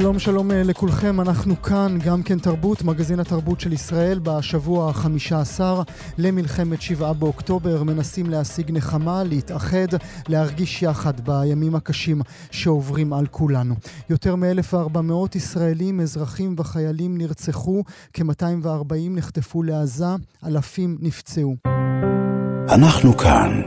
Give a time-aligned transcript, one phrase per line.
[0.00, 5.40] שלום שלום אה, לכולכם, אנחנו כאן, גם כן תרבות, מגזין התרבות של ישראל, בשבוע החמישה
[5.40, 5.82] עשר
[6.18, 9.86] למלחמת שבעה באוקטובר, מנסים להשיג נחמה, להתאחד,
[10.28, 13.74] להרגיש יחד בימים הקשים שעוברים על כולנו.
[14.10, 17.82] יותר מ-1,400 ישראלים, אזרחים וחיילים נרצחו,
[18.12, 20.06] כ-240 נחטפו לעזה,
[20.46, 21.56] אלפים נפצעו.
[22.68, 23.62] אנחנו כאן,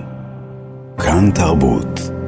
[0.97, 2.22] כאן תרבות.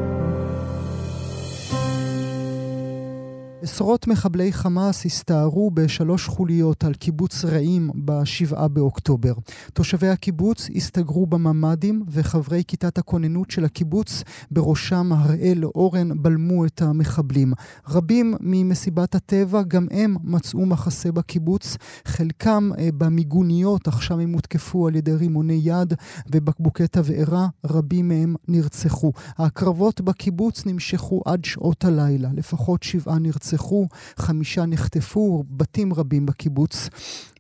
[3.66, 9.34] עשרות מחבלי חמאס הסתערו בשלוש חוליות על קיבוץ רעים ב-7 באוקטובר.
[9.74, 17.54] תושבי הקיבוץ הסתגרו בממ"דים וחברי כיתת הכוננות של הקיבוץ, בראשם הראל אורן, בלמו את המחבלים.
[17.90, 24.88] רבים ממסיבת הטבע, גם הם מצאו מחסה בקיבוץ, חלקם אה, במיגוניות, אך שם הם הותקפו
[24.88, 25.94] על ידי רימוני יד
[26.32, 29.12] ובקבוקי תבערה, רבים מהם נרצחו.
[29.38, 33.55] הקרבות בקיבוץ נמשכו עד שעות הלילה, לפחות שבעה נרצחו.
[33.56, 36.90] נרצחו, חמישה נחטפו, בתים רבים בקיבוץ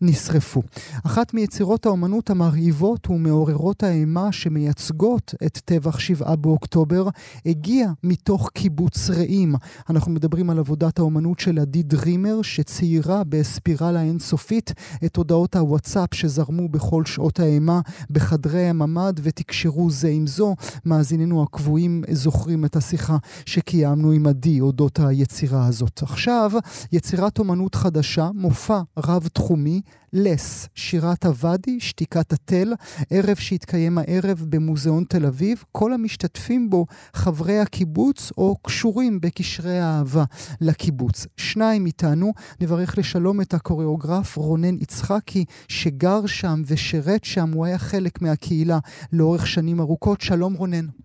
[0.02, 0.62] נשרפו.
[1.04, 7.08] אחת מיצירות האומנות המרהיבות ומעוררות האימה שמייצגות את טבח שבעה באוקטובר
[7.46, 9.56] הגיעה מתוך קיבוץ רעים.
[9.90, 14.74] אנחנו מדברים על עבודת האומנות של עדי דרימר שציירה בספירלה אינסופית
[15.06, 20.56] את הודעות הוואטסאפ שזרמו בכל שעות האימה בחדרי הממ"ד ותקשרו זה עם זו.
[20.86, 26.04] מאזיננו הקבועים זוכרים את השיחה שקיימנו עם עדי אודות היצירה הזאת.
[26.06, 26.52] עכשיו,
[26.92, 29.82] יצירת אומנות חדשה, מופע רב-תחומי,
[30.14, 32.74] לס, שירת הוואדי, שתיקת התל,
[33.10, 40.24] ערב שהתקיים הערב במוזיאון תל אביב, כל המשתתפים בו חברי הקיבוץ או קשורים בקשרי האהבה
[40.62, 41.28] לקיבוץ.
[41.38, 48.22] שניים איתנו, נברך לשלום את הקוריאוגרף רונן יצחקי, שגר שם ושירת שם, הוא היה חלק
[48.22, 48.80] מהקהילה
[49.14, 50.22] לאורך שנים ארוכות.
[50.22, 51.05] שלום רונן.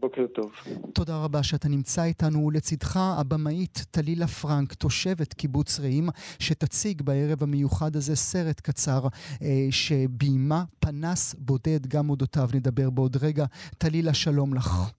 [0.00, 0.52] בוקר טוב.
[0.92, 2.50] תודה רבה שאתה נמצא איתנו.
[2.50, 9.00] לצדך הבמאית טלילה פרנק, תושבת קיבוץ רעים, שתציג בערב המיוחד הזה סרט קצר
[9.42, 13.44] אה, שביימה פנס בודד, גם אודותיו נדבר בעוד רגע.
[13.78, 14.90] טלילה, שלום לך.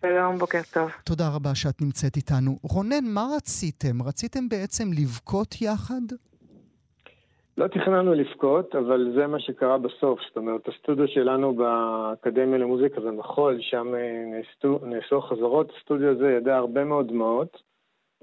[0.00, 0.90] שלום, בוקר טוב.
[1.04, 2.58] תודה רבה שאת נמצאת איתנו.
[2.62, 4.02] רונן, מה רציתם?
[4.02, 6.00] רציתם בעצם לבכות יחד?
[7.58, 10.20] לא תכננו לבכות, אבל זה מה שקרה בסוף.
[10.28, 14.40] זאת אומרת, הסטודיו שלנו באקדמיה למוזיקה ומחול, שם אה,
[14.82, 15.72] נעשו, חזרות.
[15.76, 17.62] הסטודיו הזה ידע הרבה מאוד דמעות,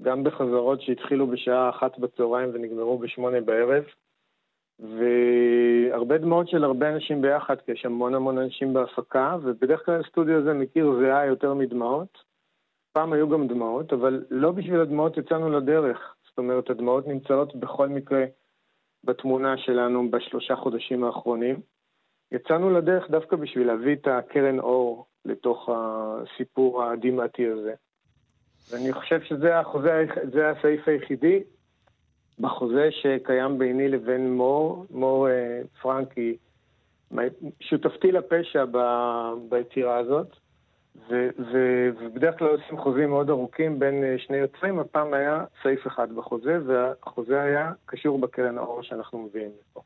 [0.02, 3.84] גם בחזרות שהתחילו בשעה אחת בצהריים ונגמרו בשמונה בערב.
[4.78, 10.38] והרבה דמעות של הרבה אנשים ביחד, כי יש המון המון אנשים בהפקה, ובדרך כלל הסטודיו
[10.38, 12.18] הזה מכיר זיעה יותר מדמעות.
[12.92, 16.14] פעם היו גם דמעות, אבל לא בשביל הדמעות יצאנו לדרך.
[16.28, 18.24] זאת אומרת, הדמעות נמצאות בכל מקרה
[19.04, 21.60] בתמונה שלנו בשלושה חודשים האחרונים.
[22.32, 27.74] יצאנו לדרך דווקא בשביל להביא את הקרן אור לתוך הסיפור הדמעתי הזה.
[28.70, 31.42] ואני חושב שזה החוזה, זה הסעיף היחידי
[32.40, 34.86] בחוזה שקיים ביני לבין מור.
[34.90, 36.36] מור אה, פרנקי,
[37.60, 38.64] שותפתי לפשע
[39.48, 40.36] ביצירה הזאת.
[40.96, 45.86] ו- ו- ובדרך כלל עושים חוזים מאוד ארוכים בין אה, שני יוצרים, הפעם היה סעיף
[45.86, 49.80] אחד בחוזה, והחוזה היה קשור בקרן האור שאנחנו מביאים לפה.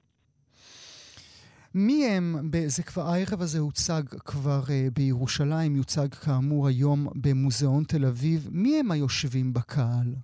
[1.74, 8.04] מי הם, זה כבר, הערב הזה הוצג כבר uh, בירושלים, יוצג כאמור היום במוזיאון תל
[8.06, 8.48] אביב.
[8.52, 10.14] מי הם היושבים בקהל?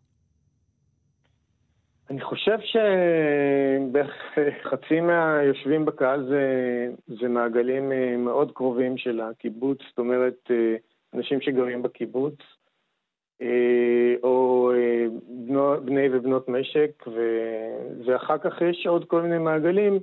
[2.14, 6.44] אני חושב שבערך חצי מהיושבים בקהל זה,
[7.06, 10.76] זה מעגלים אה, מאוד קרובים של הקיבוץ, זאת אומרת, אה,
[11.14, 12.34] אנשים שגרים בקיבוץ,
[13.42, 14.72] אה, או
[15.84, 17.04] בני ובנות משק,
[18.06, 19.98] ואחר כך יש עוד כל מיני מעגלים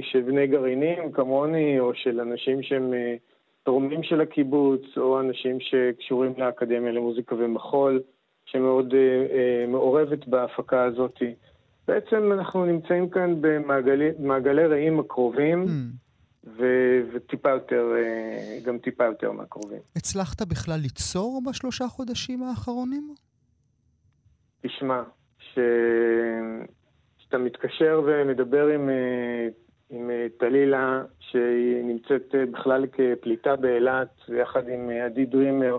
[0.00, 2.92] של בני גרעינים כמוני, או של אנשים שהם
[3.62, 8.02] תורמים של הקיבוץ, או אנשים שקשורים לאקדמיה למוזיקה ומחול.
[8.44, 11.18] שמאוד אה, אה, מעורבת בהפקה הזאת.
[11.88, 15.68] בעצם אנחנו נמצאים כאן במעגלי רעים הקרובים, mm.
[16.46, 19.78] ו- וטיפה יותר, אה, גם טיפה יותר מהקרובים.
[19.96, 23.14] הצלחת בכלל ליצור בשלושה חודשים האחרונים?
[24.60, 25.02] תשמע,
[25.38, 29.48] כשאתה מתקשר ומדבר עם, אה,
[29.90, 35.78] עם טלילה, שהיא נמצאת בכלל כפליטה באילת, ויחד עם עדי דרימר,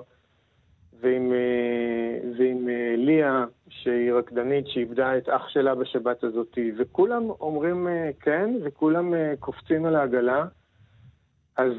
[1.01, 7.87] ועם, אה, ועם אה, ליה, שהיא רקדנית, שאיבדה את אח שלה בשבת הזאת, וכולם אומרים
[7.87, 10.45] אה, כן, וכולם קופצים על העגלה.
[11.57, 11.71] אז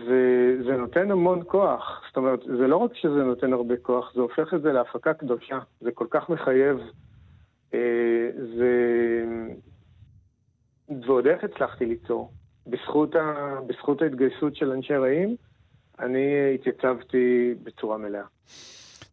[0.67, 2.03] זה נותן המון כוח.
[2.09, 5.59] זאת אומרת, זה לא רק שזה נותן הרבה כוח, זה הופך את זה להפקה קדושה.
[5.81, 6.79] זה כל כך מחייב.
[8.57, 9.25] זה...
[11.07, 12.31] ועוד איך הצלחתי ליצור.
[12.67, 13.55] בזכות, ה...
[13.67, 15.37] בזכות ההתגייסות של אנשי רעים,
[15.99, 18.25] אני התייצבתי בצורה מלאה.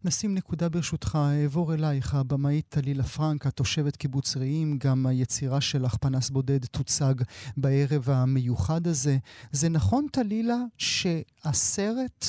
[0.05, 6.29] נשים נקודה ברשותך, אעבור אלייך, הבמאית טלילה פרנק, התושבת קיבוץ רעים, גם היצירה שלך, פנס
[6.29, 7.13] בודד, תוצג
[7.57, 9.17] בערב המיוחד הזה.
[9.51, 12.25] זה נכון, טלילה, שהסרט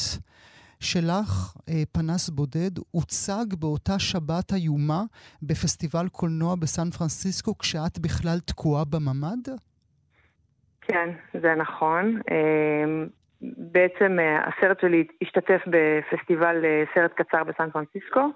[0.81, 5.03] שלך, אה, פנס בודד, הוצג באותה שבת איומה
[5.43, 9.49] בפסטיבל קולנוע בסן פרנסיסקו, כשאת בכלל תקועה בממ"ד?
[10.81, 11.09] כן,
[11.43, 12.21] זה נכון.
[13.45, 18.31] אה, בעצם אה, הסרט שלי השתתף בפסטיבל אה, סרט קצר בסן פרנסיסקו,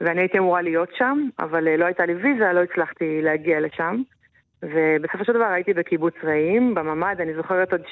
[0.00, 4.02] ואני הייתי אמורה להיות שם, אבל אה, לא הייתה לי ויזה, לא הצלחתי להגיע לשם.
[4.62, 7.82] ובסופו של דבר הייתי בקיבוץ רעים, בממ"ד, אני זוכרת עוד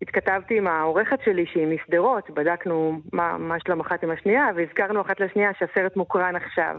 [0.00, 5.20] שהתכתבתי עם העורכת שלי שהיא משדרות, בדקנו מה, מה שלום אחת עם השנייה, והזכרנו אחת
[5.20, 6.76] לשנייה שהסרט מוקרן עכשיו,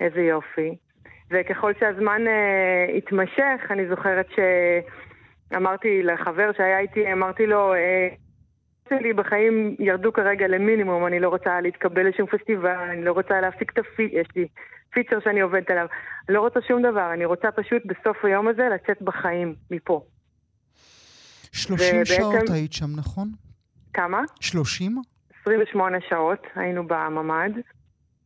[0.00, 0.76] איזה יופי.
[1.30, 4.38] וככל שהזמן uh, התמשך, אני זוכרת ש...
[5.56, 8.08] אמרתי לחבר שהיה איתי, אמרתי לו, אה,
[8.88, 13.72] שלי בחיים ירדו כרגע למינימום, אני לא רוצה להתקבל לשום פסטיבל, אני לא רוצה להפסיק
[13.72, 14.48] את הפיצ'ר, יש לי
[14.92, 15.86] פיצ'ר שאני עובדת עליו.
[16.28, 20.04] אני לא רוצה שום דבר, אני רוצה פשוט בסוף היום הזה לצאת בחיים מפה.
[21.52, 22.14] 30 ובעצם...
[22.14, 23.28] שעות היית שם, נכון?
[23.92, 24.22] כמה?
[24.40, 25.02] 30?
[25.42, 27.52] 28 שעות היינו בממ"ד.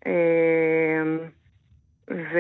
[0.06, 0.12] אה,
[2.10, 2.38] ו...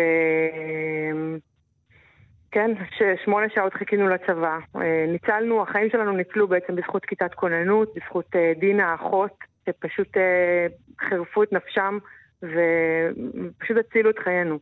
[2.54, 4.58] כן, ששמונה שעות חיכינו לצבא.
[4.76, 10.66] אה, ניצלנו, החיים שלנו ניצלו בעצם בזכות כיתת כוננות, בזכות אה, דינה האחות, שפשוט אה,
[11.08, 11.98] חירפו את נפשם
[12.42, 14.58] ופשוט הצילו את חיינו.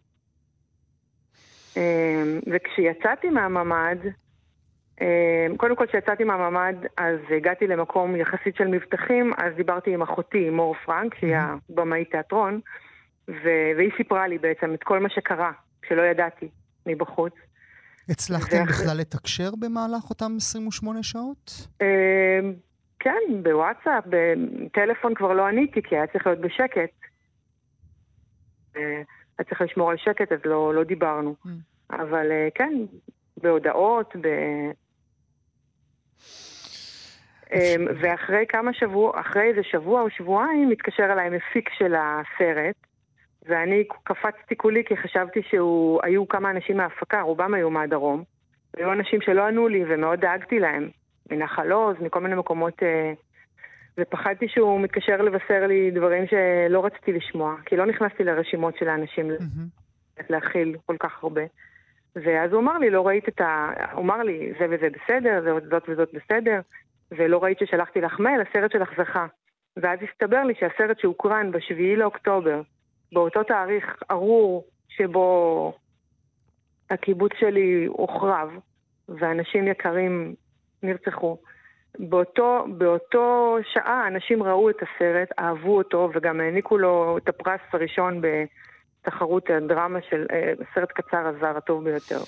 [2.53, 3.99] וכשיצאתי מהממ"ד,
[5.56, 10.75] קודם כל כשיצאתי מהממ"ד, אז הגעתי למקום יחסית של מבטחים, אז דיברתי עם אחותי, מור
[10.75, 12.61] פרנק, שהיא הבמאית תיאטרון,
[13.29, 15.53] והיא סיפרה לי בעצם את כל מה שקרה,
[15.83, 16.49] כשלא ידעתי
[16.87, 17.33] מבחוץ.
[18.08, 21.69] הצלחתם בכלל לתקשר במהלך אותם 28 שעות?
[21.81, 21.87] אמ,
[22.99, 26.90] כן, בוואטסאפ, בטלפון כבר לא עניתי, כי היה צריך להיות בשקט.
[28.76, 29.02] אה,
[29.38, 31.34] היה צריך לשמור על שקט, אז לא, לא דיברנו.
[31.46, 31.49] Mm.
[31.90, 32.72] אבל אה, כן,
[33.37, 34.26] בהודעות, ב...
[37.52, 42.76] אמ, ואחרי כמה שבוע, אחרי איזה שבוע או שבועיים, התקשר אליי מפיק של הסרט,
[43.47, 48.23] ואני קפצתי כולי כי חשבתי שהיו כמה אנשים מההפקה, רובם היו מהדרום.
[48.77, 50.89] היו אנשים שלא ענו לי ומאוד דאגתי להם,
[51.31, 53.12] מנחל עוז, מכל מיני מקומות, אה,
[53.99, 59.31] ופחדתי שהוא מתקשר לבשר לי דברים שלא רציתי לשמוע, כי לא נכנסתי לרשימות של האנשים
[59.31, 60.23] mm-hmm.
[60.31, 61.43] להכיל כל כך הרבה.
[62.17, 63.71] ואז הוא אמר לי, לא ראית את ה...
[63.93, 66.61] הוא אמר לי, זה וזה בסדר, זאת וזאת בסדר,
[67.12, 69.27] ולא ראית ששלחתי לך מייל, הסרט שלך זכה.
[69.77, 72.62] ואז הסתבר לי שהסרט שהוקרן ב-7 לאוקטובר,
[73.12, 75.73] באותו תאריך ארור שבו
[76.91, 78.49] הקיבוץ שלי הוחרב
[79.09, 80.35] ואנשים יקרים
[80.82, 81.37] נרצחו.
[81.99, 88.20] באותו, באותו שעה אנשים ראו את הסרט, אהבו אותו וגם העניקו לו את הפרס הראשון
[88.20, 92.20] בתחרות הדרמה של אה, סרט קצר הזר הטוב ביותר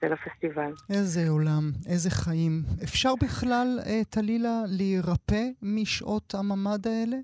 [0.00, 0.72] של הפסטיבל.
[0.90, 2.52] איזה עולם, איזה חיים.
[2.84, 7.16] אפשר בכלל, אה, טלילה, להירפא משעות הממ"ד האלה?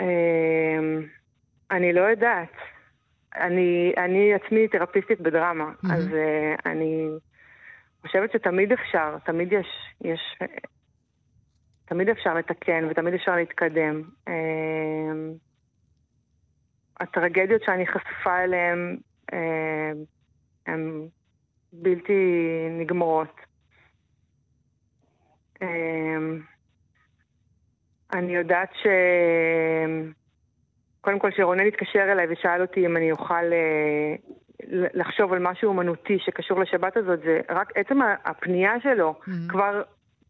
[0.00, 1.02] אמ,
[1.70, 2.52] אני לא יודעת.
[3.36, 5.94] אני, אני עצמי תרפיסטית בדרמה, mm-hmm.
[5.94, 7.08] אז uh, אני
[8.02, 9.66] חושבת שתמיד אפשר, תמיד יש,
[10.00, 10.20] יש,
[11.84, 14.02] תמיד אפשר לתקן ותמיד אפשר להתקדם.
[14.28, 14.32] Uh,
[17.00, 18.96] הטרגדיות שאני חשופה אליהן
[19.30, 19.34] uh,
[20.66, 21.08] הן
[21.72, 22.22] בלתי
[22.70, 23.40] נגמרות.
[25.62, 25.66] Uh,
[28.12, 28.86] אני יודעת ש...
[31.00, 34.14] קודם כל, שרונן התקשר אליי ושאל אותי אם אני אוכל אה,
[34.94, 39.30] לחשוב על משהו אומנותי שקשור לשבת הזאת, זה רק עצם הפנייה שלו mm-hmm.
[39.48, 39.82] כבר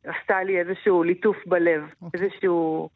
[0.04, 1.94] עשתה לי איזשהו ליטוף בלב, okay.
[2.02, 2.20] אוקיי.
[2.20, 2.88] איזשהו...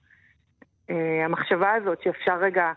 [0.91, 2.73] אה, המחשבה הזאת שאפשר רגע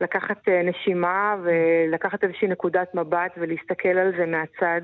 [0.00, 4.80] לקחת אה, נשימה ולקחת איזושהי נקודת מבט ולהסתכל על זה מהצד,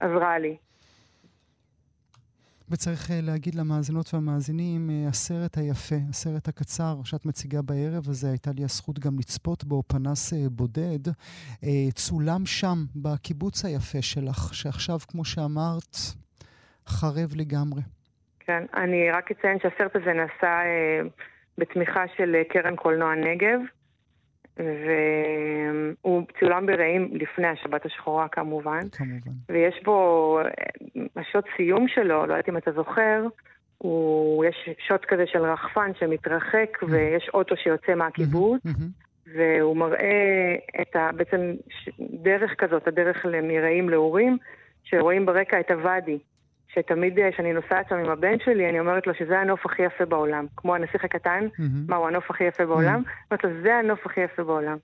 [0.00, 0.56] עזרה לי.
[2.70, 8.50] וצריך אה, להגיד למאזינות והמאזינים, אה, הסרט היפה, הסרט הקצר שאת מציגה בערב הזה, הייתה
[8.56, 11.12] לי הזכות גם לצפות בו, פנס אה, בודד,
[11.94, 15.96] צולם שם, בקיבוץ היפה שלך, שעכשיו, כמו שאמרת,
[16.86, 17.82] חרב לגמרי.
[18.40, 20.52] כן, אני רק אציין שהסרט הזה נעשה
[21.58, 23.60] בתמיכה של קרן קולנוע נגב.
[24.56, 28.80] והוא צולם ברעים לפני השבת השחורה כמובן.
[28.92, 29.30] כמובן.
[29.48, 30.38] ויש בו,
[31.16, 33.26] השוט סיום שלו, לא יודעת אם אתה זוכר,
[33.78, 36.86] הוא, יש שוט כזה של רחפן שמתרחק mm-hmm.
[36.90, 38.60] ויש אוטו שיוצא מהקיבוץ.
[38.66, 38.70] Mm-hmm.
[38.70, 39.30] mm-hmm.
[39.36, 41.10] והוא מראה את ה...
[41.16, 41.52] בעצם
[42.00, 44.38] דרך כזאת, הדרך מרעים לאורים,
[44.84, 46.18] שרואים ברקע את הוואדי.
[46.78, 50.46] שתמיד כשאני נוסעת שם עם הבן שלי, אני אומרת לו שזה הנוף הכי יפה בעולם.
[50.56, 51.88] כמו הנסיך הקטן, mm-hmm.
[51.88, 53.02] מהו הנוף הכי יפה בעולם?
[53.02, 53.30] Mm-hmm.
[53.30, 54.76] אומרת לו, זה הנוף הכי יפה בעולם.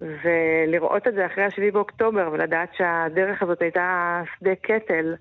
[0.00, 5.14] ולראות את זה אחרי השביעי באוקטובר, ולדעת שהדרך הזאת הייתה שדה קטל,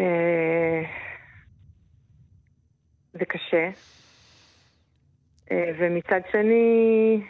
[0.00, 0.82] אה,
[3.12, 3.70] זה קשה.
[5.50, 7.20] אה, ומצד שני,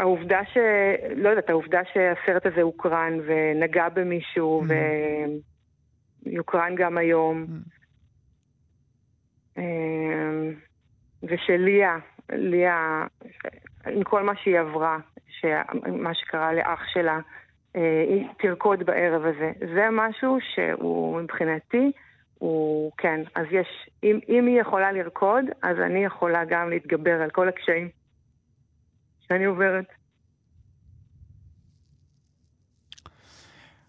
[0.00, 0.56] העובדה ש...
[1.16, 4.72] לא יודעת, העובדה שהסרט הזה הוקרן ונגע במישהו mm.
[6.26, 7.46] ויוקרן גם היום.
[7.46, 7.80] Mm.
[9.58, 10.54] אמ,
[11.22, 11.98] ושליה,
[12.32, 13.06] ליה,
[13.86, 14.98] עם כל מה שהיא עברה,
[15.86, 17.18] מה שקרה לאח שלה,
[17.76, 19.52] אה, היא תרקוד בערב הזה.
[19.74, 21.92] זה משהו שהוא מבחינתי,
[22.38, 27.30] הוא כן, אז יש, אם, אם היא יכולה לרקוד, אז אני יכולה גם להתגבר על
[27.30, 27.99] כל הקשיים.
[29.32, 29.84] שאני עוברת.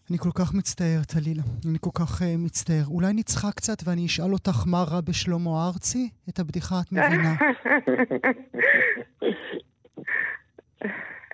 [0.09, 1.43] אני כל כך מצטער, טלילה.
[1.69, 2.83] אני כל כך uh, מצטער.
[2.87, 6.09] אולי נצחק קצת ואני אשאל אותך מה רע בשלמה ארצי?
[6.29, 7.35] את הבדיחה את מבינה.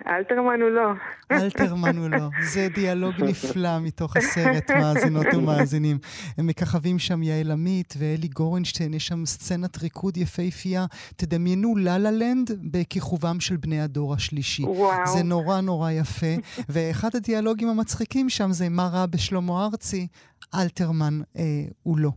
[0.09, 0.89] אלתרמן הוא לא.
[1.31, 2.29] אלתרמן הוא לא.
[2.41, 5.97] זה דיאלוג נפלא מתוך הסרט, מאזינות ומאזינים.
[6.37, 10.85] הם מככבים שם יעל עמית ואלי גורנשטיין, יש שם סצנת ריקוד יפהפייה.
[11.15, 14.63] תדמיינו לה לה לנד בכיכובם של בני הדור השלישי.
[14.63, 15.07] וואו.
[15.07, 16.35] זה נורא נורא יפה.
[16.69, 20.07] ואחד הדיאלוגים המצחיקים שם זה מה רע בשלמה ארצי,
[20.55, 21.43] אלתרמן אה,
[21.83, 22.11] הוא לא.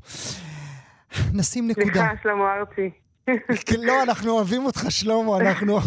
[1.33, 1.87] נשים נקודה.
[1.87, 2.91] סליחה, שלמה ארצי.
[3.79, 5.79] לא, אנחנו אוהבים אותך, שלמה, אנחנו...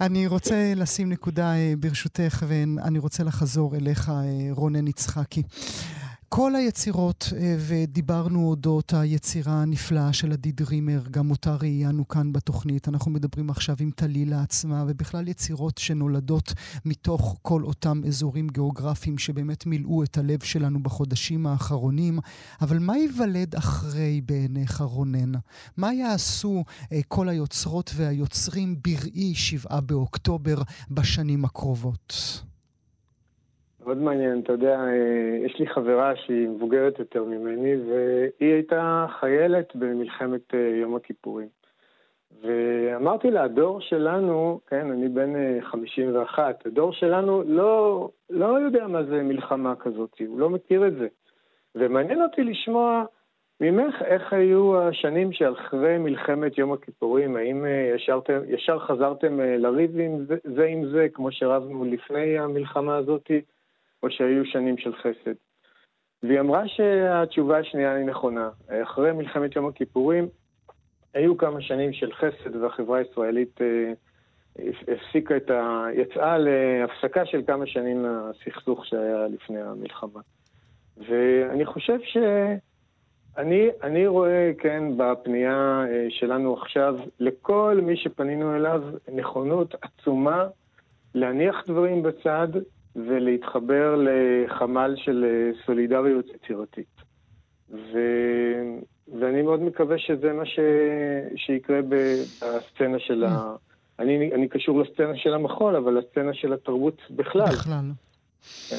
[0.00, 4.14] אני רוצה לשים נקודה אה, ברשותך, ואני רוצה לחזור אליך, אה,
[4.50, 5.42] רונן יצחקי.
[6.34, 12.88] כל היצירות, אה, ודיברנו אודות היצירה הנפלאה של עדי דרימר, גם אותה ראיינו כאן בתוכנית.
[12.88, 16.52] אנחנו מדברים עכשיו עם טלילה עצמה, ובכלל יצירות שנולדות
[16.84, 22.18] מתוך כל אותם אזורים גיאוגרפיים שבאמת מילאו את הלב שלנו בחודשים האחרונים.
[22.60, 25.32] אבל מה ייוולד אחרי בעיניך, רונן?
[25.76, 32.42] מה יעשו אה, כל היוצרות והיוצרים בראי שבעה באוקטובר בשנים הקרובות?
[33.84, 39.76] מאוד מעניין, אתה יודע, אה, יש לי חברה שהיא מבוגרת יותר ממני, והיא הייתה חיילת
[39.76, 41.48] במלחמת אה, יום הכיפורים.
[42.42, 49.02] ואמרתי לה, הדור שלנו, כן, אני בן 51, אה, הדור שלנו לא, לא יודע מה
[49.02, 51.08] זה מלחמה כזאת, הוא לא מכיר את זה.
[51.74, 53.04] ומעניין אותי לשמוע
[53.60, 60.36] ממך איך היו השנים שאחרי מלחמת יום הכיפורים, האם ישרתם, ישר חזרתם לריב עם זה,
[60.44, 63.40] זה עם זה, כמו שרבנו לפני המלחמה הזאתי?
[64.02, 65.34] או שהיו שנים של חסד.
[66.22, 68.50] והיא אמרה שהתשובה השנייה היא נכונה.
[68.82, 70.28] אחרי מלחמת יום הכיפורים
[71.14, 73.92] היו כמה שנים של חסד והחברה הישראלית אה,
[74.88, 75.86] הפסיקה את ה...
[75.94, 80.20] יצאה להפסקה של כמה שנים מהסכסוך שהיה לפני המלחמה.
[80.96, 82.16] ואני חושב ש...
[83.38, 88.82] אני, אני רואה, כן, בפנייה אה, שלנו עכשיו, לכל מי שפנינו אליו,
[89.12, 90.46] נכונות עצומה
[91.14, 92.48] להניח דברים בצד
[92.96, 97.02] ולהתחבר לחמ"ל של אה, סולידריות יצירתית.
[97.70, 97.98] ו...
[99.20, 100.58] ואני מאוד מקווה שזה מה ש...
[101.36, 103.54] שיקרה בסצנה של ה...
[103.98, 107.46] אני, אני קשור לסצנה של המחול, אבל לסצנה של התרבות בכלל.
[107.46, 107.90] בכלל.
[108.68, 108.76] כן.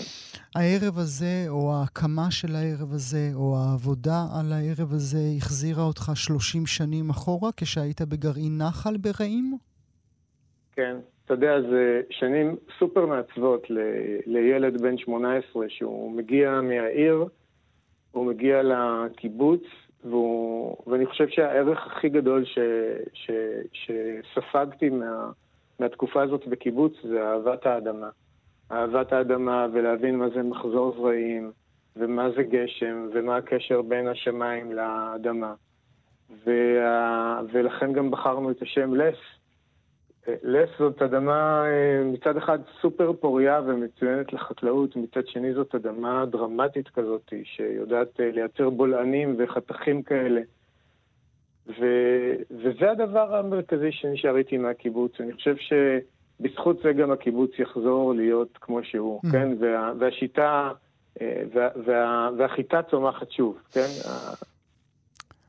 [0.55, 6.65] הערב הזה, או ההקמה של הערב הזה, או העבודה על הערב הזה, החזירה אותך 30
[6.65, 9.57] שנים אחורה, כשהיית בגרעין נחל ברעים?
[10.71, 10.95] כן,
[11.33, 13.79] אתה יודע, זה שנים סופר מעצבות ל,
[14.25, 17.25] לילד בן 18 שהוא מגיע מהעיר,
[18.11, 19.63] הוא מגיע לקיבוץ,
[20.03, 22.59] והוא, ואני חושב שהערך הכי גדול ש,
[23.13, 23.31] ש,
[23.73, 25.31] שספגתי מה,
[25.79, 28.09] מהתקופה הזאת בקיבוץ זה אהבת האדמה.
[28.71, 31.51] אהבת האדמה ולהבין מה זה מחזור זרעים,
[31.95, 35.53] ומה זה גשם, ומה הקשר בין השמיים לאדמה.
[36.45, 39.17] וה, ולכן גם בחרנו את השם לס,
[40.27, 46.89] לס זאת אדמה אה, מצד אחד סופר פוריה ומצוינת לחקלאות, מצד שני זאת אדמה דרמטית
[46.89, 50.41] כזאת, שיודעת אה, לייצר בולענים וחתכים כאלה.
[51.67, 51.85] ו...
[52.51, 55.11] וזה הדבר המרכזי שנשאר איתי מהקיבוץ.
[55.19, 59.31] אני חושב שבזכות זה גם הקיבוץ יחזור להיות כמו שהוא, mm.
[59.31, 59.47] כן?
[59.59, 59.91] וה...
[59.99, 60.71] והשיטה,
[61.21, 61.67] אה, וה...
[61.85, 62.29] וה...
[62.37, 63.87] והחיטה צומחת שוב, כן?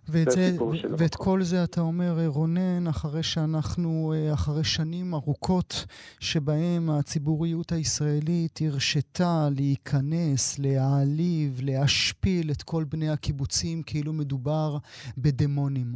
[0.09, 0.51] ואת, זה,
[0.99, 5.87] ואת כל זה אתה אומר, רונן, אחרי שאנחנו, אחרי שנים ארוכות
[6.21, 14.77] שבהם הציבוריות הישראלית הרשתה להיכנס, להעליב, להשפיל את כל בני הקיבוצים כאילו מדובר
[15.19, 15.87] בדמונים.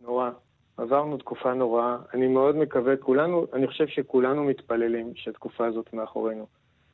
[0.00, 0.30] נורא.
[0.76, 1.96] עברנו תקופה נוראה.
[2.14, 6.46] אני מאוד מקווה, כולנו, אני חושב שכולנו מתפללים שהתקופה הזאת מאחורינו.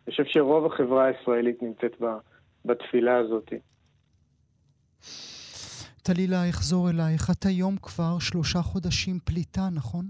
[0.06, 2.02] אני חושב שרוב החברה הישראלית נמצאת
[2.64, 3.52] בתפילה הזאת.
[6.06, 7.30] טלילה, אחזור אלייך.
[7.30, 10.04] את היום כבר שלושה חודשים פליטה, נכון?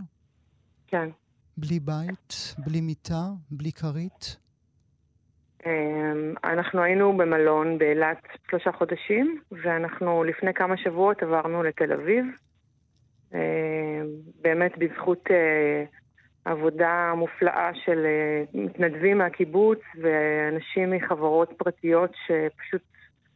[0.87, 1.09] כן.
[1.57, 4.37] בלי בית, בלי מיטה, בלי כרית?
[5.67, 8.19] אמ, אנחנו היינו במלון באילת
[8.51, 12.25] שלושה חודשים, ואנחנו לפני כמה שבועות עברנו לתל אביב.
[13.35, 13.39] אמ,
[14.43, 15.85] באמת בזכות אה,
[16.45, 22.83] עבודה מופלאה של אה, מתנדבים מהקיבוץ ואנשים מחברות פרטיות שפשוט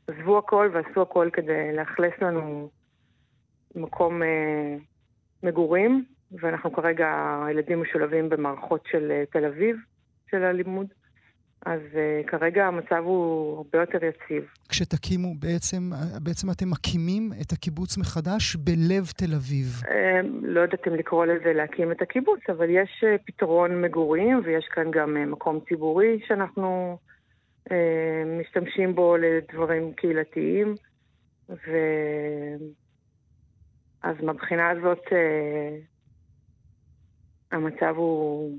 [0.08, 2.68] עזבו הכל ועשו הכל כדי לאכלס לנו
[3.74, 4.76] מקום אה,
[5.42, 7.06] מגורים, ואנחנו כרגע,
[7.46, 9.76] הילדים משולבים במערכות של אה, תל אביב,
[10.30, 10.86] של הלימוד.
[11.66, 14.44] אז uh, כרגע המצב הוא הרבה יותר יציב.
[14.68, 15.90] כשתקימו, בעצם,
[16.22, 19.66] בעצם אתם מקימים את הקיבוץ מחדש בלב תל אביב.
[19.84, 19.88] Uh,
[20.42, 24.90] לא יודעת אם לקרוא לזה להקים את הקיבוץ, אבל יש uh, פתרון מגורים ויש כאן
[24.90, 27.17] גם uh, מקום ציבורי שאנחנו אה,
[28.40, 30.74] משתמשים בו לדברים קהילתיים,
[31.48, 31.70] ו...
[34.02, 35.78] אז מבחינה הזאת אה,
[37.52, 38.58] המצב הוא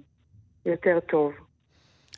[0.65, 1.33] יותר טוב.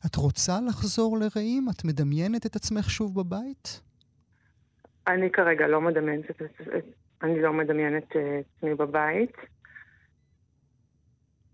[0.05, 1.67] את רוצה לחזור לרעים?
[1.69, 3.81] את מדמיינת את עצמך שוב בבית?
[5.07, 6.41] אני כרגע לא מדמיינת את
[7.23, 9.37] אני לא מדמיינת אה, את עצמי בבית.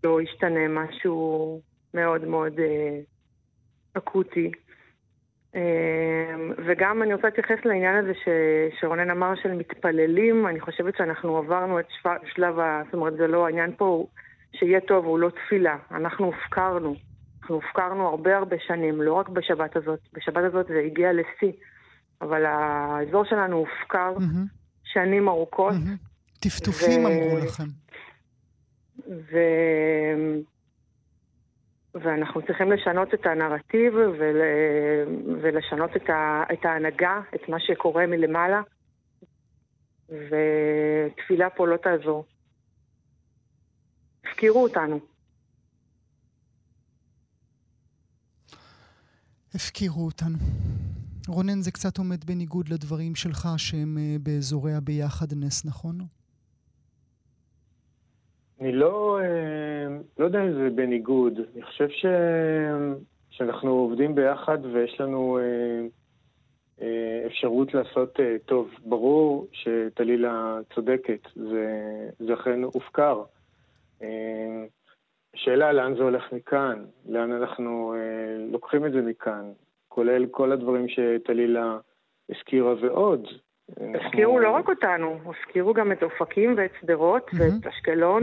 [0.04, 1.60] לא ישתנה משהו
[1.94, 2.52] מאוד מאוד
[3.92, 4.52] אקוטי
[6.66, 8.28] וגם אני רוצה להתייחס לעניין הזה ש...
[8.80, 11.86] שרונן אמר של מתפללים, אני חושבת שאנחנו עברנו את
[12.34, 12.82] שלב ה...
[12.84, 14.06] זאת אומרת, זה לא, העניין פה
[14.52, 16.96] שיהיה טוב הוא לא תפילה, אנחנו הופקרנו.
[17.40, 21.52] אנחנו הופקרנו הרבה הרבה שנים, לא רק בשבת הזאת, בשבת הזאת זה הגיע לשיא,
[22.22, 24.48] אבל האזור שלנו הופקר mm-hmm.
[24.84, 25.72] שנים ארוכות.
[25.72, 26.40] Mm-hmm.
[26.40, 27.08] טפטופים ו...
[27.08, 27.64] אמרו לכם.
[29.08, 29.38] ו...
[32.02, 34.42] ואנחנו צריכים לשנות את הנרטיב ול,
[35.42, 38.60] ולשנות את, ה, את ההנהגה, את מה שקורה מלמעלה,
[40.08, 42.24] ותפילה פה לא תעזור.
[44.24, 45.00] הפקירו אותנו.
[49.54, 50.38] הפקירו אותנו.
[51.28, 55.98] רונן, זה קצת עומד בניגוד לדברים שלך שהם אה, באזורי הביחד נס, נכון?
[58.60, 61.40] אני לא, אה, לא יודע אם זה בניגוד.
[61.54, 62.06] אני חושב ש...
[63.30, 65.86] שאנחנו עובדים ביחד ויש לנו אה,
[66.82, 68.70] אה, אפשרות לעשות טוב.
[68.84, 71.66] ברור שטלילה צודקת, זה,
[72.18, 73.22] זה אכן הופקר.
[75.34, 77.94] השאלה לאן זה הולך מכאן, לאן אנחנו
[78.50, 79.52] לוקחים את זה מכאן,
[79.88, 81.78] כולל כל הדברים שטלילה
[82.30, 83.28] הזכירה ועוד.
[83.76, 88.22] הפקירו לא רק אותנו, הפקירו גם את אופקים ואת שדרות ואת אשקלון,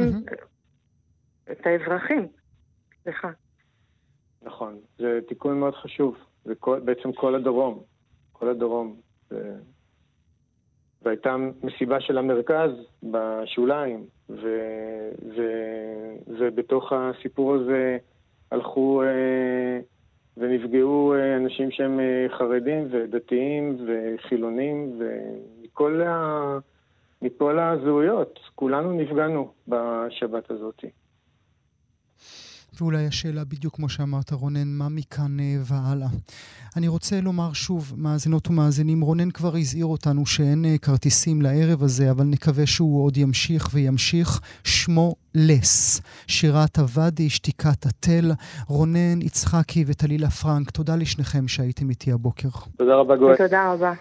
[1.51, 2.27] את האזרחים.
[3.03, 3.29] סליחה.
[4.41, 6.17] נכון, זה תיקון מאוד חשוב.
[6.45, 7.83] זה כל, בעצם כל הדרום.
[8.31, 8.95] כל הדרום.
[9.29, 9.55] זה...
[11.01, 12.71] והייתה מסיבה של המרכז
[13.03, 14.47] בשוליים, ו...
[15.35, 15.41] ו...
[16.27, 17.97] ובתוך הסיפור הזה
[18.51, 19.79] הלכו אה,
[20.37, 26.57] ונפגעו אה, אנשים שהם אה, חרדים ודתיים וחילונים ומכל ה...
[27.21, 28.39] מכל הזהויות.
[28.55, 30.83] כולנו נפגענו בשבת הזאת.
[32.81, 36.07] ואולי השאלה בדיוק כמו שאמרת, רונן, מה מכאן אה, והלאה?
[36.77, 42.23] אני רוצה לומר שוב, מאזינות ומאזינים, רונן כבר הזהיר אותנו שאין כרטיסים לערב הזה, אבל
[42.23, 44.41] נקווה שהוא עוד ימשיך וימשיך.
[44.63, 46.01] שמו לס.
[46.27, 48.31] שירת הוואדי, שתיקת התל,
[48.67, 52.49] רונן יצחקי וטלילה פרנק, תודה לשניכם שהייתם איתי הבוקר.
[52.77, 53.37] תודה רבה, גואל.
[53.37, 53.93] תודה רבה.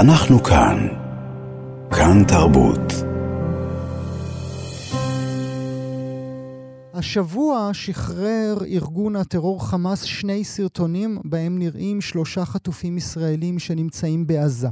[0.00, 0.88] אנחנו כאן.
[1.90, 3.11] כאן תרבות.
[6.94, 14.68] השבוע שחרר ארגון הטרור חמאס שני סרטונים בהם נראים שלושה חטופים ישראלים שנמצאים בעזה.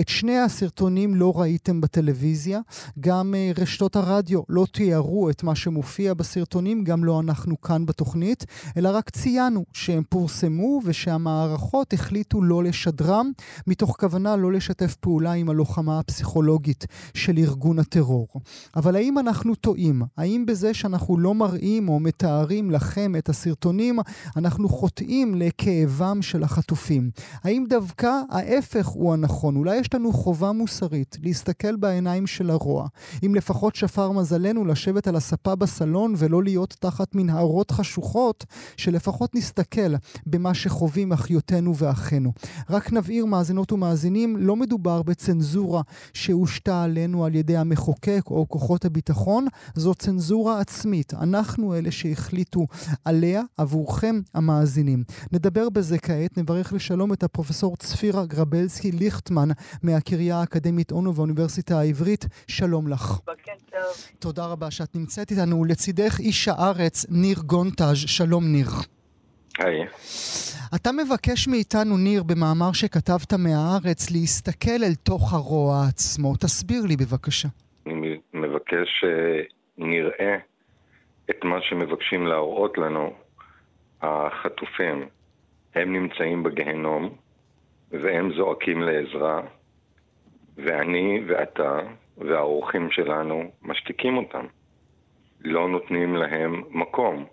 [0.00, 2.60] את שני הסרטונים לא ראיתם בטלוויזיה,
[3.00, 8.44] גם uh, רשתות הרדיו לא תיארו את מה שמופיע בסרטונים, גם לא אנחנו כאן בתוכנית,
[8.76, 13.30] אלא רק ציינו שהם פורסמו ושהמערכות החליטו לא לשדרם,
[13.66, 18.28] מתוך כוונה לא לשתף פעולה עם הלוחמה הפסיכולוגית של ארגון הטרור.
[18.76, 20.02] אבל האם אנחנו טועים?
[20.16, 23.98] האם בזה שאנחנו לא מראים מראים או מתארים לכם את הסרטונים,
[24.36, 27.10] אנחנו חוטאים לכאבם של החטופים.
[27.44, 29.56] האם דווקא ההפך הוא הנכון?
[29.56, 32.86] אולי יש לנו חובה מוסרית להסתכל בעיניים של הרוע.
[33.26, 38.44] אם לפחות שפר מזלנו לשבת על הספה בסלון ולא להיות תחת מנהרות חשוכות,
[38.76, 39.94] שלפחות נסתכל
[40.26, 42.32] במה שחווים אחיותינו ואחינו.
[42.70, 45.82] רק נבהיר מאזינות ומאזינים, לא מדובר בצנזורה
[46.14, 51.14] שהושתה עלינו על ידי המחוקק או כוחות הביטחון, זו צנזורה עצמית.
[51.14, 52.66] אנחנו אלה שהחליטו
[53.04, 55.04] עליה עבורכם המאזינים.
[55.32, 59.48] נדבר בזה כעת, נברך לשלום את הפרופסור צפירה גרבלסקי ליכטמן
[59.82, 62.26] מהקריה האקדמית אונו והאוניברסיטה העברית.
[62.46, 63.18] שלום לך.
[63.26, 63.80] בוקר טוב.
[64.18, 65.64] תודה רבה שאת נמצאת איתנו.
[65.64, 67.96] לצידך איש הארץ, ניר גונטאז'.
[67.96, 68.68] שלום ניר.
[69.58, 69.86] היי.
[70.74, 76.36] אתה מבקש מאיתנו, ניר, במאמר שכתבת מהארץ, להסתכל אל תוך הרוע עצמו.
[76.36, 77.48] תסביר לי בבקשה.
[77.86, 80.36] אני מבקש שנראה
[81.30, 83.14] את מה שמבקשים להראות לנו
[84.02, 85.08] החטופים.
[85.74, 87.16] הם נמצאים בגיהנום
[87.90, 89.40] והם זועקים לעזרה,
[90.56, 91.78] ואני ואתה
[92.18, 94.46] והאורחים שלנו משתיקים אותם.
[95.40, 97.26] לא נותנים להם מקום.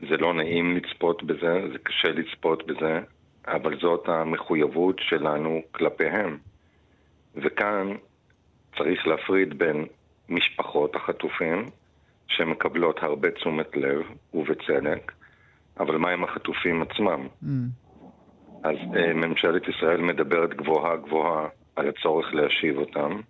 [0.00, 3.00] זה לא נעים לצפות בזה, זה קשה לצפות בזה,
[3.46, 6.38] אבל זאת המחויבות שלנו כלפיהם.
[7.34, 7.94] וכאן
[8.76, 9.86] צריך להפריד בין
[10.28, 11.70] משפחות החטופים,
[12.28, 14.02] שמקבלות הרבה תשומת לב,
[14.34, 15.12] ובצדק,
[15.80, 17.26] אבל מה עם החטופים עצמם?
[17.42, 17.46] Mm.
[18.64, 23.20] אז uh, ממשלת ישראל מדברת גבוהה גבוהה על הצורך להשיב אותם,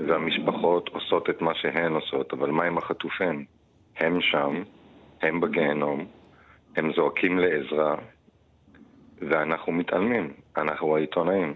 [0.00, 3.44] והמשפחות עושות את מה שהן עושות, אבל מה עם החטופים?
[3.96, 4.62] הם שם,
[5.22, 6.06] הם בגיהנום,
[6.76, 7.96] הם זועקים לעזרה,
[9.18, 11.54] ואנחנו מתעלמים, אנחנו העיתונאים.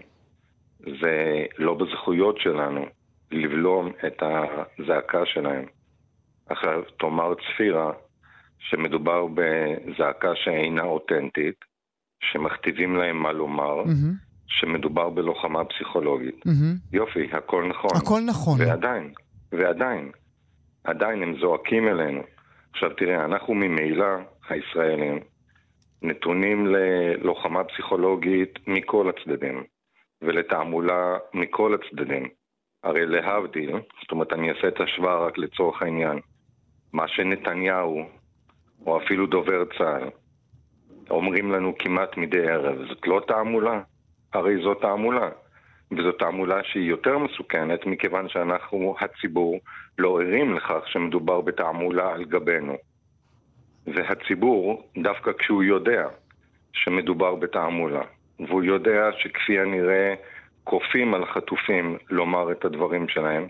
[0.79, 2.85] זה לא בזכויות שלנו
[3.31, 5.65] לבלום את הזעקה שלהם.
[6.51, 7.91] עכשיו, תאמר צפירה
[8.59, 11.55] שמדובר בזעקה שאינה אותנטית,
[12.23, 14.31] שמכתיבים להם מה לומר, mm-hmm.
[14.47, 16.35] שמדובר בלוחמה פסיכולוגית.
[16.45, 16.93] Mm-hmm.
[16.93, 17.89] יופי, הכל נכון.
[17.95, 18.59] הכל נכון.
[18.59, 19.13] ועדיין,
[19.51, 20.11] ועדיין,
[20.83, 22.21] עדיין הם זועקים אלינו.
[22.71, 24.15] עכשיו תראה, אנחנו ממילא,
[24.49, 25.19] הישראלים,
[26.01, 29.63] נתונים ללוחמה פסיכולוגית מכל הצדדים,
[30.21, 32.27] ולתעמולה מכל הצדדים.
[32.83, 36.19] הרי להבדיל, זאת אומרת, אני אעשה את השוואה רק לצורך העניין,
[36.93, 38.05] מה שנתניהו,
[38.85, 40.09] או אפילו דובר צה"ל,
[41.09, 43.81] אומרים לנו כמעט מדי ערב, זאת לא תעמולה?
[44.33, 45.29] הרי זו תעמולה.
[45.91, 49.59] וזו תעמולה שהיא יותר מסוכנת מכיוון שאנחנו, הציבור,
[49.97, 52.77] לא ערים לכך שמדובר בתעמולה על גבינו.
[53.87, 56.07] והציבור, דווקא כשהוא יודע
[56.73, 58.01] שמדובר בתעמולה,
[58.39, 60.13] והוא יודע שכפי הנראה
[60.63, 63.47] כופים על חטופים לומר את הדברים שלהם,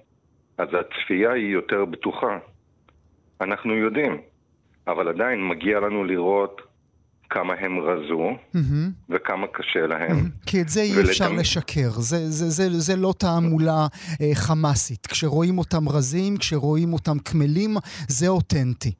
[0.58, 2.38] אז הצפייה היא יותר בטוחה.
[3.41, 4.17] אנחנו יודעים,
[4.88, 6.62] אבל עדיין מגיע לנו לראות
[7.30, 8.60] כמה הם רזו mm-hmm.
[9.10, 10.17] וכמה קשה להם.
[10.17, 10.45] Mm-hmm.
[10.45, 11.10] כי את זה אי ולתם...
[11.10, 13.88] אפשר לשקר, זה, זה, זה, זה לא תעמולה
[14.21, 15.08] אה, חמאסית.
[15.08, 17.71] כשרואים אותם רזים, כשרואים אותם קמלים,
[18.08, 18.93] זה אותנטי.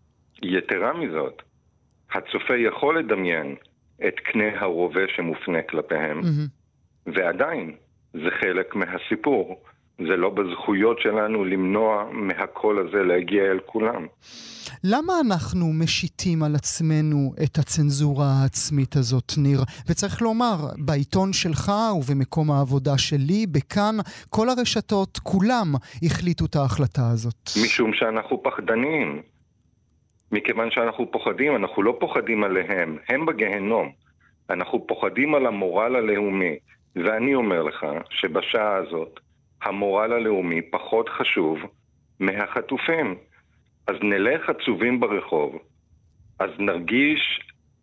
[0.44, 1.42] יתרה מזאת,
[2.12, 3.56] הצופה יכול לדמיין
[4.08, 7.12] את קנה הרובה שמופנה כלפיהם, mm-hmm.
[7.16, 7.76] ועדיין,
[8.14, 9.64] זה חלק מהסיפור.
[9.98, 14.08] זה לא בזכויות שלנו למנוע מהקול הזה להגיע אל כולם.
[14.84, 19.60] למה אנחנו משיתים על עצמנו את הצנזורה העצמית הזאת, ניר?
[19.90, 23.96] וצריך לומר, בעיתון שלך ובמקום העבודה שלי, בכאן,
[24.30, 25.68] כל הרשתות, כולם
[26.04, 27.50] החליטו את ההחלטה הזאת.
[27.64, 29.22] משום שאנחנו פחדנים.
[30.32, 33.92] מכיוון שאנחנו פוחדים, אנחנו לא פוחדים עליהם, הם בגיהנום.
[34.50, 36.56] אנחנו פוחדים על המורל הלאומי.
[36.96, 39.20] ואני אומר לך שבשעה הזאת,
[39.64, 41.60] המורל הלאומי פחות חשוב
[42.20, 43.16] מהחטופים.
[43.88, 45.60] אז נלך עצובים ברחוב,
[46.40, 47.40] אז נרגיש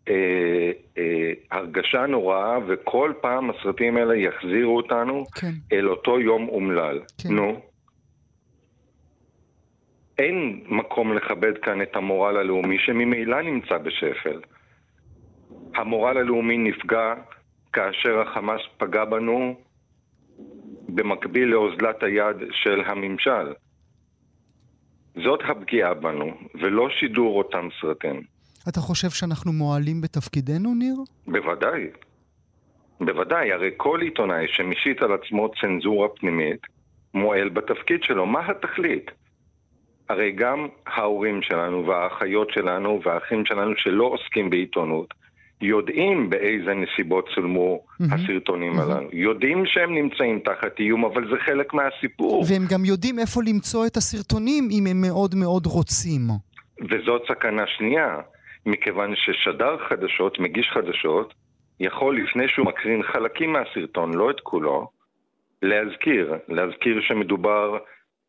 [0.09, 5.51] אה, אה, הרגשה נוראה, וכל פעם הסרטים האלה יחזירו אותנו כן.
[5.71, 6.99] אל אותו יום אומלל.
[7.23, 7.29] כן.
[7.33, 7.61] נו.
[10.17, 14.41] אין מקום לכבד כאן את המורל הלאומי שממילא נמצא בשפל.
[15.75, 17.13] המורל הלאומי נפגע
[17.73, 19.55] כאשר החמאס פגע בנו
[20.95, 23.53] במקביל לאוזלת היד של הממשל.
[25.23, 28.21] זאת הפגיעה בנו, ולא שידור אותם סרטים.
[28.69, 30.95] אתה חושב שאנחנו מועלים בתפקידנו, ניר?
[31.27, 31.87] בוודאי.
[32.99, 36.61] בוודאי, הרי כל עיתונאי שמשית על עצמו צנזורה פנימית,
[37.13, 38.25] מועל בתפקיד שלו.
[38.25, 39.11] מה התכלית?
[40.09, 45.13] הרי גם ההורים שלנו והאחיות שלנו והאחים שלנו שלא עוסקים בעיתונות,
[45.61, 48.03] יודעים באיזה נסיבות צולמו mm-hmm.
[48.13, 48.81] הסרטונים mm-hmm.
[48.81, 49.09] הללו.
[49.13, 52.45] יודעים שהם נמצאים תחת איום, אבל זה חלק מהסיפור.
[52.49, 56.21] והם גם יודעים איפה למצוא את הסרטונים אם הם מאוד מאוד רוצים.
[56.89, 58.17] וזאת סכנה שנייה,
[58.65, 61.33] מכיוון ששדר חדשות, מגיש חדשות,
[61.79, 64.87] יכול לפני שהוא מקרין חלקים מהסרטון, לא את כולו,
[65.61, 67.77] להזכיר, להזכיר שמדובר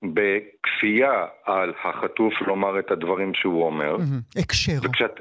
[0.03, 3.97] בכפייה על החטוף לומר את הדברים שהוא אומר.
[4.37, 4.79] הקשר.
[4.83, 5.21] וכשאת,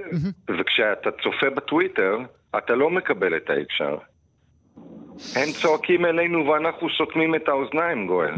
[0.59, 2.17] וכשאתה צופה בטוויטר,
[2.57, 3.97] אתה לא מקבל את ההקשר.
[5.35, 8.33] הם צועקים אלינו ואנחנו סותמים את האוזניים, גואל.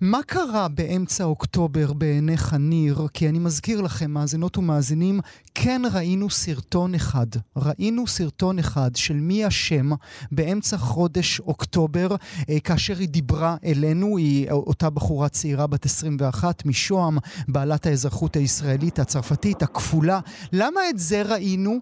[0.00, 2.96] מה קרה באמצע אוקטובר בעיניך, ניר?
[3.14, 5.20] כי אני מזכיר לכם, מאזינות ומאזינים,
[5.54, 7.26] כן ראינו סרטון אחד.
[7.56, 9.90] ראינו סרטון אחד של מי אשם
[10.32, 12.08] באמצע חודש אוקטובר,
[12.50, 18.98] אה, כאשר היא דיברה אלינו, היא אותה בחורה צעירה בת 21 משוהם, בעלת האזרחות הישראלית,
[18.98, 20.20] הצרפתית, הכפולה.
[20.52, 21.78] למה את זה ראינו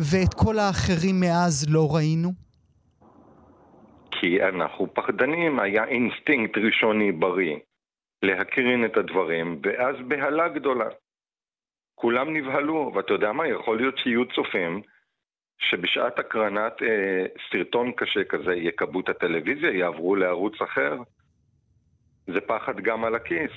[0.00, 2.45] ואת כל האחרים מאז לא ראינו?
[4.20, 7.56] כי אנחנו פחדנים, היה אינסטינקט ראשוני בריא
[8.22, 10.88] להקרין את הדברים, ואז בהלה גדולה.
[11.94, 14.82] כולם נבהלו, ואתה יודע מה, יכול להיות שיהיו צופים
[15.58, 20.96] שבשעת הקרנת אה, סרטון קשה כזה יכבו את הטלוויזיה, יעברו לערוץ אחר.
[22.26, 23.52] זה פחד גם על הכיס.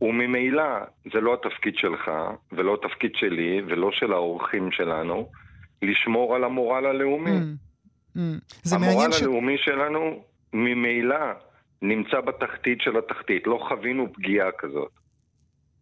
[0.00, 0.64] וממילא
[1.12, 2.10] זה לא התפקיד שלך,
[2.52, 5.30] ולא התפקיד שלי, ולא של האורחים שלנו,
[5.82, 7.30] לשמור על המורל הלאומי.
[7.30, 7.66] Mm.
[8.16, 8.74] Mm.
[8.74, 9.22] המורל ש...
[9.22, 11.32] הלאומי שלנו ממילא
[11.82, 14.90] נמצא בתחתית של התחתית, לא חווינו פגיעה כזאת.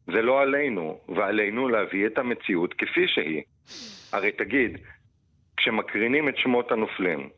[0.06, 3.42] זה לא עלינו, ועלינו להביא את המציאות כפי שהיא.
[4.12, 4.78] הרי תגיד,
[5.56, 7.28] כשמקרינים את שמות הנופלים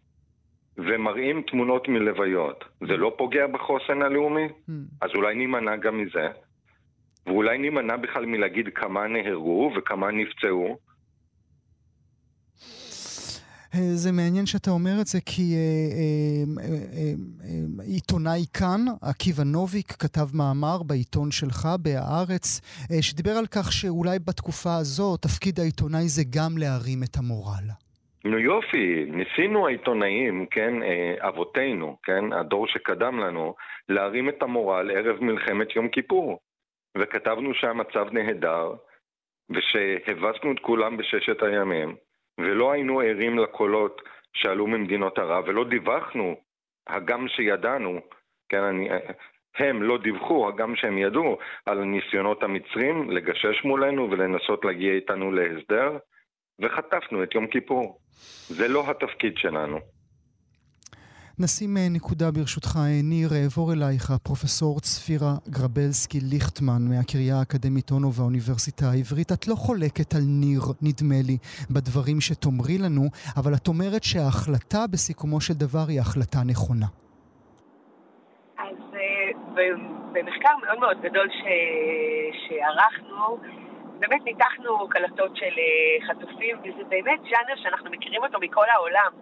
[0.78, 4.46] ומראים תמונות מלוויות, זה לא פוגע בחוסן הלאומי?
[4.46, 4.72] Mm.
[5.00, 6.28] אז אולי נימנע גם מזה,
[7.26, 10.78] ואולי נימנע בכלל מלהגיד כמה נהרגו וכמה נפצעו,
[13.94, 17.12] זה מעניין שאתה אומר את זה, כי אה, אה, אה,
[17.44, 22.46] אה, עיתונאי כאן, עקיבא נוביק, כתב מאמר בעיתון שלך, בהארץ,
[22.90, 27.66] אה, שדיבר על כך שאולי בתקופה הזו תפקיד העיתונאי זה גם להרים את המורל.
[28.24, 33.54] נו יופי, ניסינו העיתונאים, כן, אה, אבותינו, כן, הדור שקדם לנו,
[33.88, 36.38] להרים את המורל ערב מלחמת יום כיפור.
[36.98, 38.74] וכתבנו שהמצב נהדר,
[39.50, 41.96] ושהבסנו את כולם בששת הימים.
[42.38, 46.36] ולא היינו ערים לקולות שעלו ממדינות ערב, ולא דיווחנו,
[46.86, 48.00] הגם שידענו,
[48.48, 48.88] כן, אני,
[49.58, 55.98] הם לא דיווחו, הגם שהם ידעו, על ניסיונות המצרים לגשש מולנו ולנסות להגיע איתנו להסדר,
[56.60, 57.98] וחטפנו את יום כיפור.
[58.48, 59.95] זה לא התפקיד שלנו.
[61.44, 68.10] נשים אה, נקודה ברשותך, אה, ניר, אעבור אלייך, פרופסור צפירה גרבלסקי ליכטמן מהקריה האקדמית אונו
[68.16, 69.30] והאוניברסיטה העברית.
[69.32, 71.36] את לא חולקת על ניר, נדמה לי,
[71.74, 73.04] בדברים שתאמרי לנו,
[73.40, 76.88] אבל את אומרת שההחלטה בסיכומו של דבר היא החלטה נכונה.
[78.66, 79.28] אז אה,
[80.12, 81.42] במחקר מאוד מאוד גדול ש...
[82.42, 83.24] שערכנו,
[84.00, 85.54] באמת ניתחנו קלטות של
[86.08, 89.12] חטופים, וזה באמת ז'אנר שאנחנו מכירים אותו מכל העולם.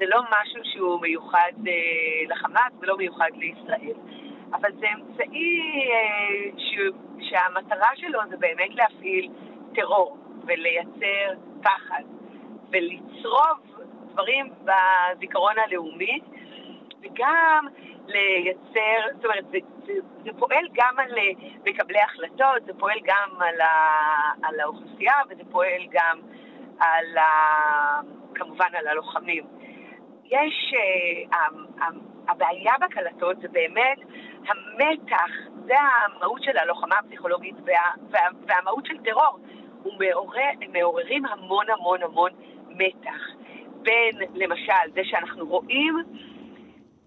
[0.00, 1.72] זה לא משהו שהוא מיוחד אה,
[2.28, 3.94] לחמאס ולא מיוחד לישראל.
[4.52, 5.60] אבל זה אמצעי
[5.92, 6.78] אה, ש...
[7.20, 9.30] שהמטרה שלו זה באמת להפעיל
[9.74, 12.02] טרור ולייצר פחד
[12.70, 13.58] ולצרוב
[14.12, 16.20] דברים בזיכרון הלאומי
[17.02, 17.66] וגם
[18.06, 19.92] לייצר, זאת אומרת, זה, זה,
[20.24, 23.68] זה פועל גם על אה, מקבלי החלטות, זה פועל גם על, ה,
[24.42, 26.20] על האוכלוסייה וזה פועל גם
[26.80, 28.00] על ה,
[28.34, 29.59] כמובן על הלוחמים.
[30.30, 31.84] יש, uh,
[32.28, 33.98] הבעיה בקלטות זה באמת
[34.48, 35.30] המתח,
[35.66, 39.38] זה המהות של הלוחמה הפסיכולוגית וה, וה, והמהות של טרור.
[39.82, 42.30] הוא מעורר, מעוררים המון המון המון
[42.68, 43.20] מתח
[43.82, 45.94] בין, למשל, זה שאנחנו רואים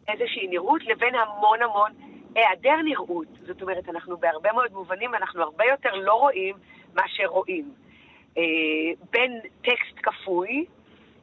[0.08, 1.92] איזושהי נראות לבין המון המון
[2.36, 3.28] היעדר נראות.
[3.48, 6.56] זאת אומרת, אנחנו בהרבה מאוד מובנים, אנחנו הרבה יותר לא רואים
[6.96, 7.72] מאשר רואים.
[8.38, 8.44] אה,
[9.12, 10.66] בין טקסט כפוי,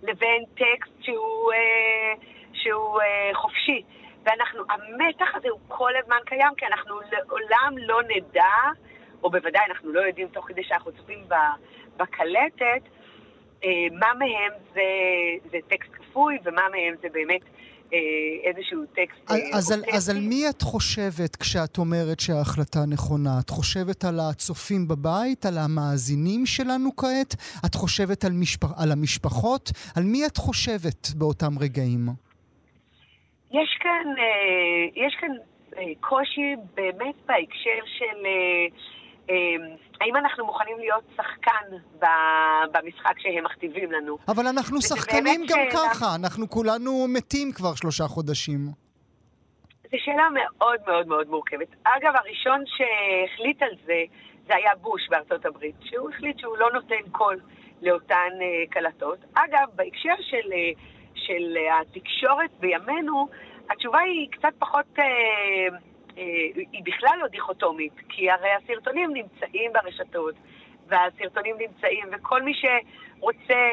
[0.03, 2.15] לבין טקסט שהוא, אה,
[2.53, 3.83] שהוא אה, חופשי.
[4.25, 8.55] ואנחנו, המתח הזה הוא כל הזמן קיים, כי אנחנו לעולם לא נדע,
[9.23, 11.25] או בוודאי אנחנו לא יודעים תוך כדי שאנחנו צופים
[11.97, 12.83] בקלטת,
[13.65, 14.83] אה, מה מהם זה,
[15.51, 17.41] זה טקסט כפוי ומה מהם זה באמת
[18.45, 19.31] איזשהו טקסט...
[19.31, 23.31] אה, אז, על, אז על מי את חושבת כשאת אומרת שההחלטה נכונה?
[23.45, 27.35] את חושבת על הצופים בבית, על המאזינים שלנו כעת?
[27.67, 28.65] את חושבת על, משפ...
[28.83, 29.71] על המשפחות?
[29.97, 32.09] על מי את חושבת באותם רגעים?
[33.51, 35.31] יש כאן, אה, יש כאן
[36.01, 38.27] קושי באמת בהקשר של...
[39.31, 41.77] אמ, האם אנחנו מוכנים להיות שחקן
[42.73, 44.19] במשחק שהם מכתיבים לנו?
[44.29, 45.71] אבל אנחנו שחקנים גם שאלה...
[45.73, 48.59] ככה, אנחנו כולנו מתים כבר שלושה חודשים.
[49.83, 51.69] זו שאלה מאוד מאוד מאוד מורכבת.
[51.85, 54.03] אגב, הראשון שהחליט על זה,
[54.47, 57.41] זה היה בוש בארצות הברית, שהוא החליט שהוא לא נותן קול
[57.83, 59.19] לאותן אה, קלטות.
[59.35, 60.73] אגב, בהקשר של, אה,
[61.15, 63.29] של התקשורת בימינו,
[63.71, 65.79] התשובה היא קצת פחות, אה, אה,
[66.73, 70.35] היא בכלל לא דיכוטומית, כי הרי הסרטונים נמצאים ברשתות,
[70.87, 73.71] והסרטונים נמצאים, וכל מי שרוצה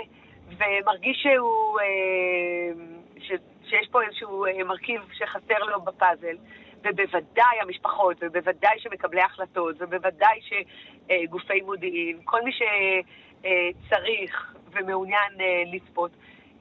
[0.47, 2.71] ומרגיש שהוא, אה,
[3.17, 3.31] ש,
[3.69, 6.37] שיש פה איזשהו אה, מרכיב שחסר לו בפאזל,
[6.83, 16.11] ובוודאי המשפחות, ובוודאי שמקבלי החלטות, ובוודאי שגופי מודיעין, כל מי שצריך ומעוניין אה, לצפות,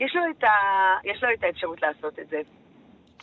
[0.00, 0.48] יש לו, את ה...
[1.04, 2.40] יש לו את האפשרות לעשות את זה.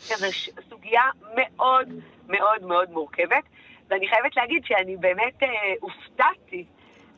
[0.00, 0.26] זו
[0.70, 1.02] סוגיה
[1.36, 1.88] מאוד
[2.28, 3.44] מאוד מאוד מורכבת,
[3.90, 5.48] ואני חייבת להגיד שאני באמת אה,
[5.80, 6.64] הופתעתי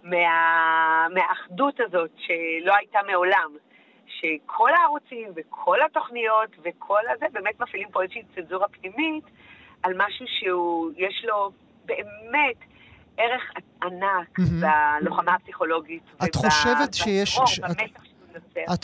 [0.03, 1.07] מה...
[1.15, 3.57] מהאחדות הזאת שלא הייתה מעולם.
[4.07, 9.25] שכל הערוצים וכל התוכניות וכל הזה באמת מפעילים פה איזושהי צנזורה פנימית
[9.83, 11.51] על משהו שהוא, יש לו
[11.85, 12.57] באמת
[13.17, 13.43] ערך
[13.83, 16.03] ענק בלוחמה הפסיכולוגית.
[16.25, 17.39] את חושבת שיש...
[17.61, 18.16] במתח את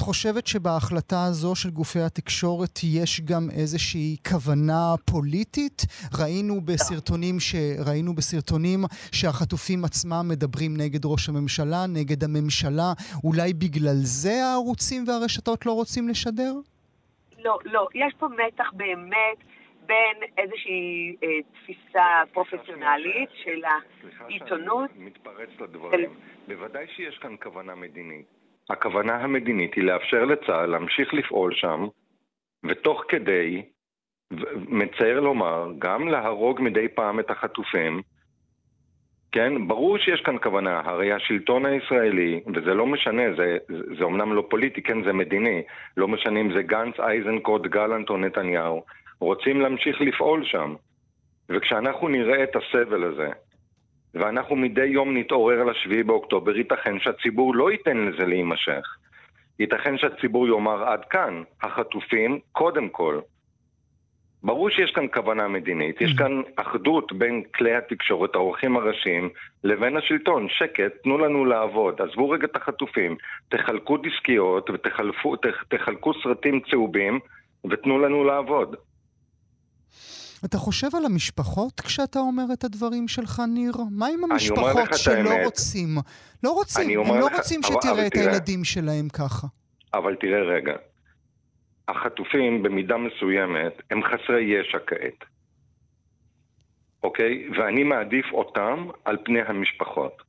[0.01, 5.83] חושבת שבהחלטה הזו של גופי התקשורת יש גם איזושהי כוונה פוליטית?
[6.21, 7.55] ראינו בסרטונים, ש...
[7.87, 8.81] ראינו בסרטונים
[9.13, 12.93] שהחטופים עצמם מדברים נגד ראש הממשלה, נגד הממשלה.
[13.25, 16.53] אולי בגלל זה הערוצים והרשתות לא רוצים לשדר?
[17.39, 17.89] לא, לא.
[17.95, 19.39] יש פה מתח באמת
[19.87, 24.91] בין איזושהי אה, תפיסה פרופסיונלית של העיתונות.
[24.91, 26.11] סליחה שאני מתפרץ לדברים.
[26.49, 28.42] בוודאי שיש כאן כוונה מדינית.
[28.71, 31.87] הכוונה המדינית היא לאפשר לצה"ל להמשיך לפעול שם,
[32.65, 33.63] ותוך כדי,
[34.69, 38.03] מצער לומר, גם להרוג מדי פעם את החטופים.
[39.33, 44.33] כן, ברור שיש כאן כוונה, הרי השלטון הישראלי, וזה לא משנה, זה, זה, זה אומנם
[44.33, 45.63] לא פוליטי, כן, זה מדיני,
[45.97, 48.83] לא משנה אם זה גנץ, אייזנקוט, גלנט או נתניהו,
[49.21, 50.75] רוצים להמשיך לפעול שם.
[51.49, 53.29] וכשאנחנו נראה את הסבל הזה,
[54.15, 58.97] ואנחנו מדי יום נתעורר על השביעי באוקטובר, ייתכן שהציבור לא ייתן לזה להימשך.
[59.59, 63.21] ייתכן שהציבור יאמר עד כאן, החטופים קודם כל.
[64.45, 69.29] ברור שיש כאן כוונה מדינית, יש כאן אחדות בין כלי התקשורת, העורכים הראשיים,
[69.65, 70.49] לבין השלטון.
[70.49, 73.17] שקט, תנו לנו לעבוד, עזבו רגע את החטופים,
[73.49, 77.21] תחלקו דיסקיות ותחלקו סרטים צהובים
[77.71, 78.77] ותנו לנו לעבוד.
[80.45, 83.73] אתה חושב על המשפחות כשאתה אומר את הדברים שלך, ניר?
[83.91, 85.89] מה עם המשפחות שלא רוצים?
[86.45, 89.47] לא רוצים, הם לא לך, רוצים שתראה אבל, את תראה, הילדים שלהם ככה.
[89.95, 90.73] אבל תראה רגע,
[91.89, 95.25] החטופים במידה מסוימת הם חסרי ישע כעת,
[97.03, 97.49] אוקיי?
[97.59, 100.22] ואני מעדיף אותם על פני המשפחות.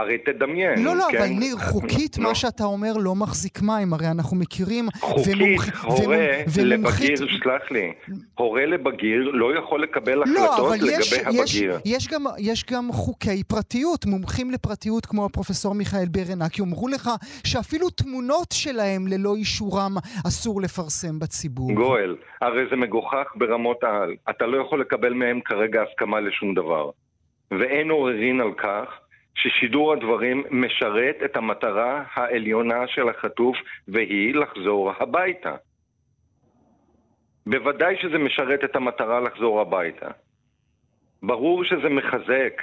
[0.00, 1.18] הרי תדמיין, לא, לא, כן?
[1.18, 2.28] אבל ניר, חוקית לא.
[2.28, 4.88] מה שאתה אומר לא מחזיק מים, הרי אנחנו מכירים...
[5.00, 5.84] חוקית, ומומח...
[5.84, 7.10] הורה ומומחית...
[7.10, 7.92] לבגיר, סלח לי,
[8.34, 11.80] הורה לבגיר לא יכול לקבל לא, החלטות לגבי יש, הבגיר.
[11.84, 17.10] יש, יש, גם, יש גם חוקי פרטיות, מומחים לפרטיות כמו הפרופסור מיכאל ברנק יאמרו לך
[17.44, 21.72] שאפילו תמונות שלהם ללא אישורם אסור לפרסם בציבור.
[21.72, 24.14] גואל, הרי זה מגוחך ברמות העל.
[24.30, 26.90] אתה לא יכול לקבל מהם כרגע הסכמה לשום דבר.
[27.50, 28.86] ואין עוררין על כך
[29.34, 33.56] ששידור הדברים משרת את המטרה העליונה של החטוף,
[33.88, 35.56] והיא לחזור הביתה.
[37.46, 40.08] בוודאי שזה משרת את המטרה לחזור הביתה.
[41.22, 42.62] ברור שזה מחזק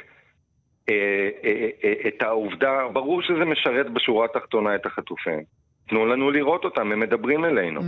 [0.89, 5.43] אה, אה, אה, את העובדה, ברור שזה משרת בשורה התחתונה את החטופים.
[5.89, 7.81] תנו לנו לראות אותם, הם מדברים אלינו.
[7.81, 7.83] Mm.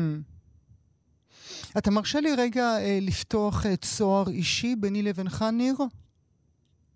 [1.77, 5.75] אתה מרשה לי רגע אה, לפתוח אה, צוהר אישי ביני לבינך, ניר?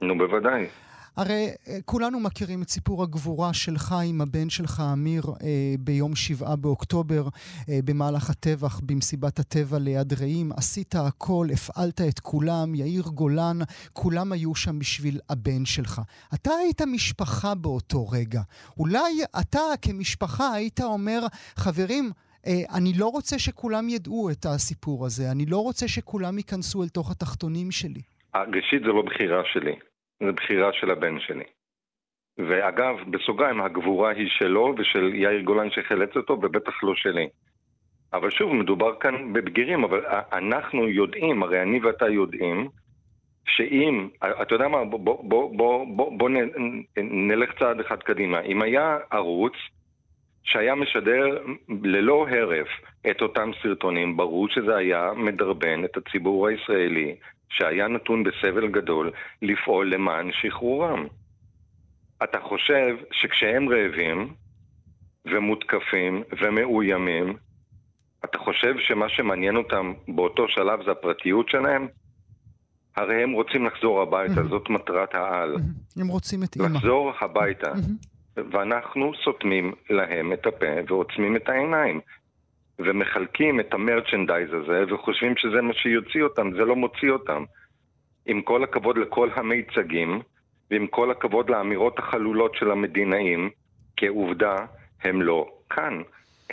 [0.02, 0.66] נו, בוודאי.
[1.18, 6.56] הרי אה, כולנו מכירים את סיפור הגבורה שלך עם הבן שלך, אמיר, אה, ביום שבעה
[6.56, 7.24] באוקטובר,
[7.70, 10.52] אה, במהלך הטבח, במסיבת הטבע ליד רעים.
[10.52, 13.58] עשית הכל, הפעלת את כולם, יאיר גולן,
[13.94, 16.02] כולם היו שם בשביל הבן שלך.
[16.34, 18.42] אתה היית משפחה באותו רגע.
[18.78, 21.20] אולי אתה כמשפחה היית אומר,
[21.56, 22.12] חברים,
[22.48, 27.12] אני לא רוצה שכולם ידעו את הסיפור הזה, אני לא רוצה שכולם ייכנסו אל תוך
[27.12, 28.02] התחתונים שלי.
[28.36, 29.93] ראשית, זו לא בחירה שלי.
[30.26, 31.44] זו בחירה של הבן שלי.
[32.38, 37.28] ואגב, בסוגריים, הגבורה היא שלו ושל יאיר גולן שחילץ אותו, ובטח לא שלי.
[38.14, 40.02] אבל שוב, מדובר כאן בבגירים, אבל
[40.34, 42.70] אנחנו יודעים, הרי אני ואתה יודעים,
[43.48, 44.10] שאם,
[44.42, 46.30] אתה יודע מה, בוא, בוא, בוא, בוא, בוא
[46.98, 48.40] נלך צעד אחד קדימה.
[48.40, 49.54] אם היה ערוץ
[50.44, 51.44] שהיה משדר
[51.84, 52.68] ללא הרף
[53.12, 57.16] את אותם סרטונים, ברור שזה היה מדרבן את הציבור הישראלי
[57.54, 61.08] שהיה נתון בסבל גדול לפעול למען שחרורם.
[62.24, 64.34] אתה חושב שכשהם רעבים
[65.26, 67.34] ומותקפים ומאוימים,
[68.26, 71.88] אתה חושב שמה שמעניין אותם באותו שלב זה הפרטיות שלהם?
[72.96, 75.56] הרי הם רוצים לחזור הביתה, זאת מטרת העל.
[75.98, 76.68] הם רוצים את אימא.
[76.68, 77.72] לחזור הביתה.
[78.36, 82.02] ואנחנו סותמים להם את הפה ועוצמים את העיניים.
[82.80, 87.44] ומחלקים את המרצ'נדייז הזה וחושבים שזה מה שיוציא אותם, זה לא מוציא אותם.
[88.26, 90.22] עם כל הכבוד לכל המיצגים,
[90.72, 93.50] ועם כל הכבוד לאמירות החלולות של המדינאים,
[93.98, 94.56] כעובדה,
[95.04, 96.02] הם לא כאן,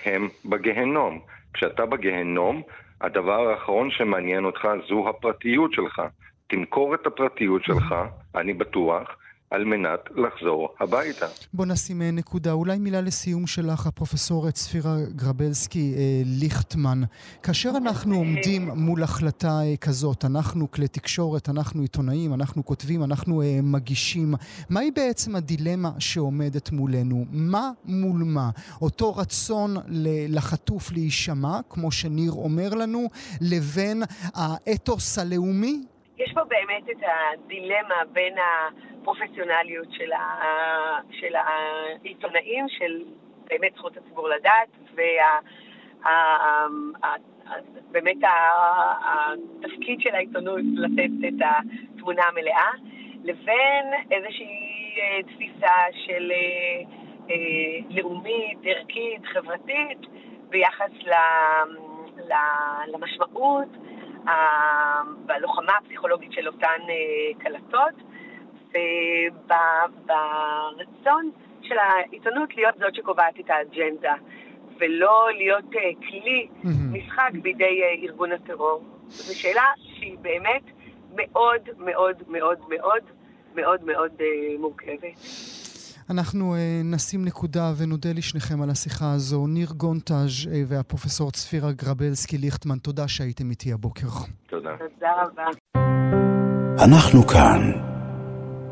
[0.04, 1.20] הם בגהנום.
[1.54, 2.62] כשאתה בגהנום,
[3.00, 6.02] הדבר האחרון שמעניין אותך זו הפרטיות שלך.
[6.46, 7.94] תמכור את הפרטיות שלך,
[8.34, 9.16] אני בטוח,
[9.50, 11.26] על מנת לחזור הביתה.
[11.54, 12.52] בוא נשים אה, נקודה.
[12.52, 16.98] אולי מילה לסיום שלך, הפרופסור צפירה גרבלסקי אה, ליכטמן.
[17.42, 23.42] כאשר אנחנו עומדים מול החלטה אה, כזאת, אנחנו כלי תקשורת, אנחנו עיתונאים, אנחנו כותבים, אנחנו
[23.42, 24.34] אה, מגישים,
[24.70, 27.24] מהי בעצם הדילמה שעומדת מולנו?
[27.32, 28.50] מה מול מה?
[28.82, 29.70] אותו רצון
[30.28, 33.06] לחטוף להישמע, כמו שניר אומר לנו,
[33.40, 34.02] לבין
[34.34, 35.82] האתוס הלאומי?
[36.18, 38.34] יש פה באמת את הדילמה בין
[39.00, 43.02] הפרופסיונליות של, ה, של העיתונאים, של
[43.48, 44.68] באמת זכות הציבור לדעת,
[47.90, 48.16] ובאמת
[49.02, 51.42] התפקיד של העיתונות לתת את
[51.94, 52.70] התמונה המלאה,
[53.24, 56.82] לבין איזושהי אה, תפיסה של אה,
[57.30, 59.98] אה, לאומית, ערכית, חברתית,
[60.48, 60.90] ביחס
[62.86, 63.68] למשמעות.
[65.26, 66.80] בלוחמה הפסיכולוגית של אותן
[67.38, 67.94] קלטות,
[69.48, 71.30] וברצון
[71.62, 74.14] של העיתונות להיות זאת שקובעת את האג'נדה,
[74.80, 76.48] ולא להיות אה, כלי
[76.92, 78.82] משחק בידי אה, ארגון הטרור.
[79.08, 80.62] זו שאלה שהיא באמת
[81.16, 83.02] מאוד מאוד מאוד מאוד
[83.54, 84.12] מאוד מאוד
[84.58, 85.16] מורכבת.
[86.10, 86.54] אנחנו
[86.84, 89.46] נשים נקודה ונודה לשניכם על השיחה הזו.
[89.46, 94.06] ניר גונטאז' והפרופסור צפירה גרבלסקי ליכטמן, תודה שהייתם איתי הבוקר.
[94.46, 94.70] תודה.
[94.78, 95.46] תודה רבה.
[96.84, 97.89] אנחנו כאן.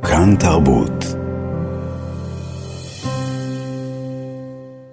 [0.02, 1.04] כאן תרבות.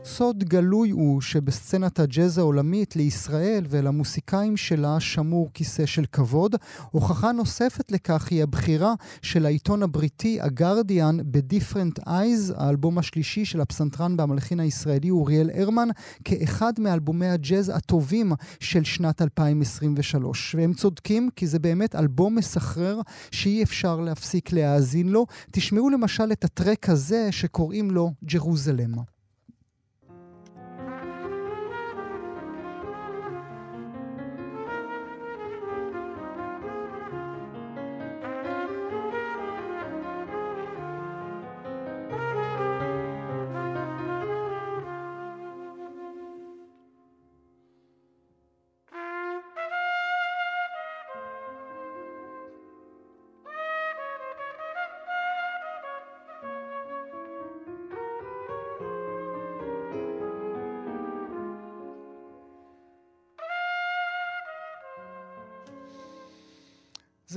[0.08, 6.56] סוד גלוי הוא שבסצנת הג'אז העולמית לישראל ולמוסיקאים שלה שמור כיסא של כבוד.
[6.92, 14.16] הוכחה נוספת לכך היא הבחירה של העיתון הבריטי הגרדיאן ב-Different Eyes, האלבום השלישי של הפסנתרן
[14.18, 15.88] והמלחין הישראלי אוריאל הרמן,
[16.24, 20.56] כאחד מאלבומי הג'אז הטובים של שנת 2023.
[20.56, 23.02] והם צודקים כי זה באמת אלבום מסחרר
[23.32, 25.26] שאי אפשר להפסיק להאזין לו.
[25.52, 29.15] תשמעו למשל את הטרק הזה שקוראים לו ג'רוזלם.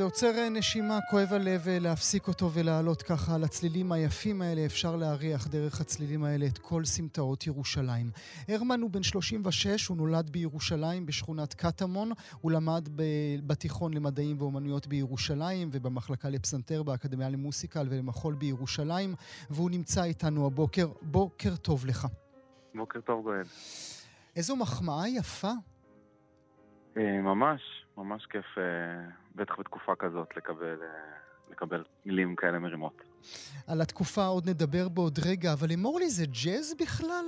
[0.08, 4.66] עוצר אה, נשימה, כואב הלב אה, להפסיק אותו ולעלות ככה על הצלילים היפים האלה.
[4.66, 8.10] אפשר להריח דרך הצלילים האלה את כל סמטאות ירושלים.
[8.48, 12.10] הרמן הוא בן 36, הוא נולד בירושלים בשכונת קטמון.
[12.40, 12.88] הוא למד
[13.46, 19.14] בתיכון למדעים ואומנויות בירושלים ובמחלקה לפסנתר באקדמיה למוסיקה ולמחול בירושלים,
[19.50, 20.86] והוא נמצא איתנו הבוקר.
[21.02, 22.06] בוקר טוב לך.
[22.74, 23.42] בוקר טוב, גואל.
[24.36, 25.52] איזו מחמאה יפה.
[26.96, 27.60] אה, ממש,
[27.96, 28.58] ממש כיף,
[29.38, 30.88] בטח בתקופה כזאת, לקבל, אה,
[31.50, 33.02] לקבל מילים כאלה מרימות.
[33.68, 37.24] על התקופה עוד נדבר בעוד רגע, אבל אמור לי, זה ג'אז בכלל?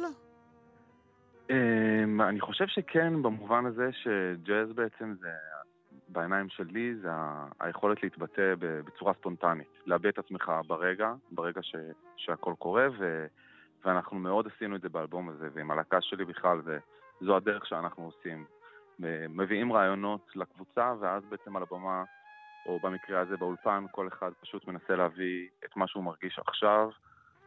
[2.29, 5.29] אני חושב שכן, במובן הזה שג'אז בעצם זה,
[6.09, 7.09] בעיניים שלי, זה
[7.61, 9.69] היכולת להתבטא בצורה ספונטנית.
[9.87, 11.77] לאבד את עצמך ברגע, ברגע ש,
[12.17, 13.27] שהכל קורה, ו,
[13.85, 18.45] ואנחנו מאוד עשינו את זה באלבום הזה, ועם הלהקה שלי בכלל, וזו הדרך שאנחנו עושים.
[19.29, 22.05] מביאים רעיונות לקבוצה, ואז בעצם על הבמה,
[22.67, 26.89] או במקרה הזה באולפן, כל אחד פשוט מנסה להביא את מה שהוא מרגיש עכשיו,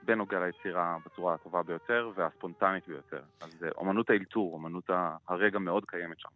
[0.01, 3.21] בנוגע ליצירה בצורה הטובה ביותר והספונטנית ביותר.
[3.41, 4.89] אז אומנות האלתור, אומנות
[5.27, 6.29] הרגע מאוד קיימת שם.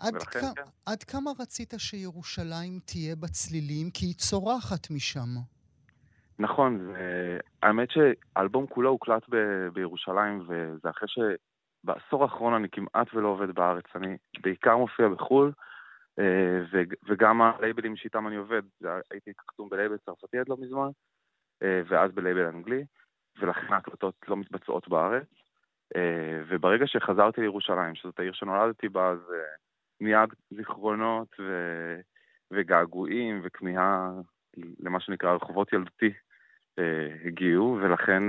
[0.00, 0.62] עד, ולכן, כ- כן.
[0.86, 3.90] עד כמה רצית שירושלים תהיה בצלילים?
[3.90, 5.28] כי היא צורחת משם.
[6.38, 6.94] נכון.
[7.62, 11.18] האמת שהאלבום כולו הוקלט ב- בירושלים, וזה אחרי ש...
[11.84, 15.52] בעשור האחרון אני כמעט ולא עובד בארץ, אני בעיקר מופיע בחו"ל,
[16.18, 18.62] אה, וגם הלייבלים שאיתם אני עובד,
[19.10, 20.88] הייתי חתום בלייבל צרפתי עד לא מזמן,
[21.62, 22.84] אה, ואז בלייבל אנגלי,
[23.40, 25.26] ולכן ההקלטות לא מתבצעות בארץ.
[25.96, 29.18] אה, וברגע שחזרתי לירושלים, שזאת העיר שנולדתי בה, אז
[30.00, 31.44] מיד זיכרונות ו...
[32.52, 34.10] וגעגועים וכמיהה
[34.80, 36.12] למה שנקרא רחובות ילדותי
[37.24, 38.22] הגיעו, ולכן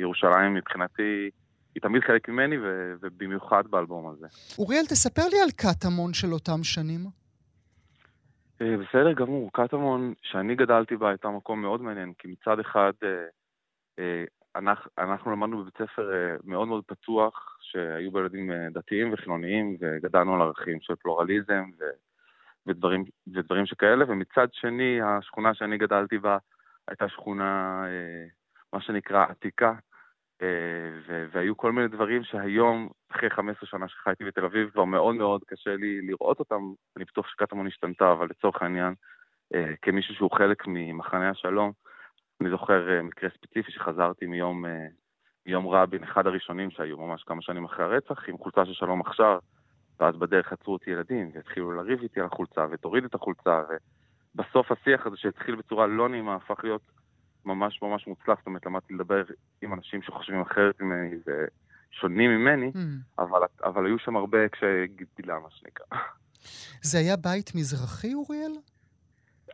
[0.00, 1.30] ירושלים מבחינתי
[1.74, 2.56] היא תמיד חלק ממני,
[3.00, 4.26] ובמיוחד באלבום הזה.
[4.58, 7.00] אוריאל, תספר לי על קטמון של אותם שנים.
[8.60, 12.92] בסדר גמור, קטמון, שאני גדלתי בה, הייתה מקום מאוד מעניין, כי מצד אחד
[14.56, 19.76] אנחנו, אנחנו למדנו בבית ספר אה, מאוד מאוד פתוח, שהיו בו ילדים אה, דתיים וחילוניים,
[19.80, 21.84] וגדלנו על ערכים של פלורליזם ו,
[22.66, 23.04] ודברים,
[23.34, 26.38] ודברים שכאלה, ומצד שני, השכונה שאני גדלתי בה
[26.88, 28.24] הייתה שכונה, אה,
[28.72, 29.74] מה שנקרא, עתיקה,
[31.30, 35.76] והיו כל מיני דברים שהיום, אחרי 15 שנה שחייתי בתל אביב, כבר מאוד מאוד קשה
[35.76, 36.60] לי לראות אותם.
[36.96, 38.94] אני בטוח שקטמון השתנתה, אבל לצורך העניין,
[39.82, 41.72] כמישהו שהוא חלק ממחנה השלום,
[42.40, 44.86] אני זוכר אה, מקרה ספציפי שחזרתי מיום, אה,
[45.46, 49.38] מיום רבין, אחד הראשונים שהיו ממש כמה שנים אחרי הרצח, עם חולצה של שלום עכשיו,
[50.00, 53.62] ואז בדרך עצרו אותי ילדים, והתחילו לריב איתי על החולצה, ותוריד את החולצה,
[54.34, 56.82] ובסוף השיח הזה שהתחיל בצורה לא נעימה, הפך להיות
[57.44, 59.22] ממש ממש מוצלח, זאת אומרת, למדתי לדבר
[59.62, 62.78] עם אנשים שחושבים אחרת ממני ושונים ממני, mm.
[63.18, 64.86] אבל, אבל היו שם הרבה קשיי
[65.16, 65.98] גילה, מה שנקרא.
[66.82, 68.52] זה היה בית מזרחי, אוריאל?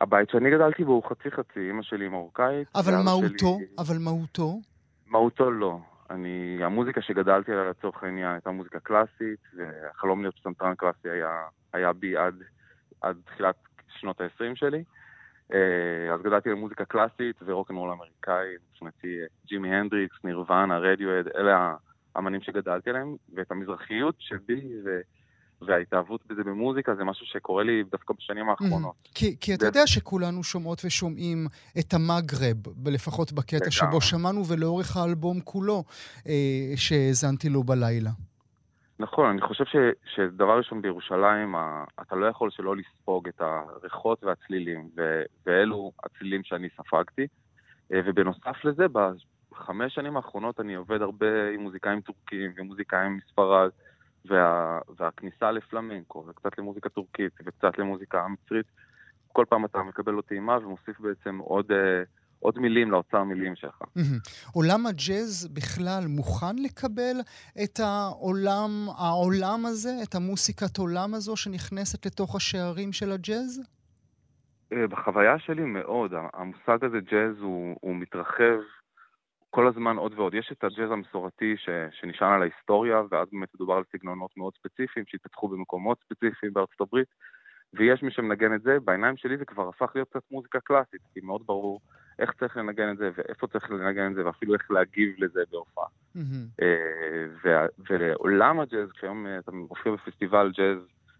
[0.01, 2.67] הבית שאני גדלתי בו הוא חצי חצי, אמא שלי מרוקאית.
[2.75, 3.57] אבל מהותו?
[3.57, 3.65] שלי...
[3.79, 4.61] אבל מהותו?
[5.07, 5.79] מהותו לא.
[6.09, 11.41] אני, המוזיקה שגדלתי עליה לצורך העניין הייתה מוזיקה קלאסית, והחלום להיות פסנתרן קלאסי היה,
[11.73, 12.35] היה בי עד,
[13.01, 13.55] עד תחילת
[13.99, 14.83] שנות ה-20 שלי.
[15.53, 19.17] אה, אז גדלתי למוזיקה קלאסית ורוקנרול אמריקאי, מבחינתי
[19.47, 21.75] ג'ימי הנדריקס, נירוונה, רדיואד, אלה
[22.15, 24.61] האמנים שגדלתי עליהם, ואת המזרחיות שבי
[25.61, 28.95] וההתאהבות בזה במוזיקה זה משהו שקורה לי דווקא בשנים האחרונות.
[29.05, 31.47] Mm, כי, כי אתה יודע שכולנו שומעות ושומעים
[31.79, 35.83] את המגרב, לפחות בקטע שבו שמענו ולאורך האלבום כולו
[36.27, 36.33] אה,
[36.75, 38.09] שהאזנתי לו בלילה.
[38.99, 39.75] נכון, אני חושב ש,
[40.15, 41.55] שדבר ראשון בירושלים,
[42.01, 47.27] אתה לא יכול שלא לספוג את הריחות והצלילים, ו, ואלו הצלילים שאני ספגתי.
[47.93, 48.85] אה, ובנוסף לזה,
[49.51, 53.69] בחמש שנים האחרונות אני עובד הרבה עם מוזיקאים טורקים ומוזיקאים מספרד.
[54.29, 58.65] וה, והכניסה לפלמנקו, וקצת למוזיקה טורקית, וקצת למוזיקה מצרית,
[59.33, 62.03] כל פעם אתה מקבל לו טעימה ומוסיף בעצם עוד, אה,
[62.39, 63.81] עוד מילים לאוצר מילים שלך.
[64.53, 67.17] עולם הג'אז בכלל מוכן לקבל
[67.63, 73.61] את העולם, העולם הזה, את המוסיקת עולם הזו שנכנסת לתוך השערים של הג'אז?
[74.73, 76.13] אה, בחוויה שלי מאוד.
[76.33, 78.59] המושג הזה ג'אז הוא, הוא מתרחב
[79.49, 80.33] כל הזמן עוד ועוד.
[80.33, 81.69] יש את הג'אז המסורתי ש,
[81.99, 87.07] שנשען על ההיסטוריה, ואז באמת מדובר על סגנונות מאוד ספציפיים שהתפתחו במקומות ספציפיים בארצות הברית,
[87.73, 88.77] ויש מי שמנגן את זה.
[88.79, 91.81] בעיניים שלי זה כבר הפך להיות קצת מוזיקה קלאסית, כי מאוד ברור
[92.19, 95.85] איך צריך לנגן את זה, ואיפה צריך לנגן את זה, ואפילו איך להגיב לזה בהופעה.
[96.15, 96.63] Mm-hmm.
[97.89, 100.77] ועולם הג'אז, כשהיום אה, אתה מופיע בפסטיבל ג'אז,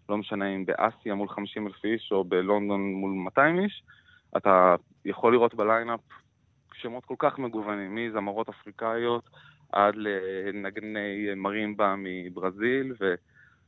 [0.08, 3.82] לא משנה אם באסיה מול 50 אלף איש, או בלונדון מול 200 איש,
[4.36, 6.00] אתה יכול לראות בליינאפ
[6.74, 9.28] שמות כל כך מגוונים, מזמרות אפריקאיות
[9.72, 13.14] עד לנגני מרימבה מברזיל, ו,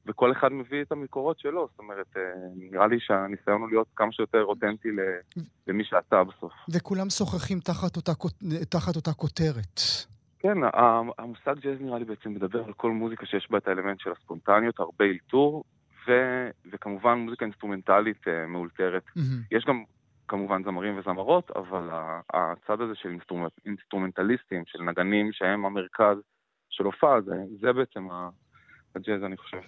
[0.07, 2.23] וכל אחד מביא את המקורות שלו, זאת אומרת, אה,
[2.57, 4.89] נראה לי שהניסיון הוא להיות כמה שיותר אותנטי
[5.67, 6.53] למי שאתה בסוף.
[6.75, 8.13] וכולם שוכנים תחת אותה,
[8.69, 9.81] תחת אותה כותרת.
[10.39, 10.59] כן,
[11.19, 14.81] המושג ג'אז נראה לי בעצם מדבר על כל מוזיקה שיש בה את האלמנט של הספונטניות,
[14.81, 15.65] הרבה אלתור,
[16.07, 16.13] ו,
[16.73, 19.03] וכמובן מוזיקה אינסטרומנטלית uh, מאולתרת.
[19.07, 19.57] Mm-hmm.
[19.57, 19.85] יש גם
[20.29, 21.89] כמובן זמרים וזמרות, אבל
[22.33, 26.17] הצד הזה של אינסטרומנט, אינסטרומנטליסטים, של נגנים שהם המרכז
[26.71, 28.09] של הופעה, זה, זה בעצם
[28.97, 29.59] הג'אז, אני חושב.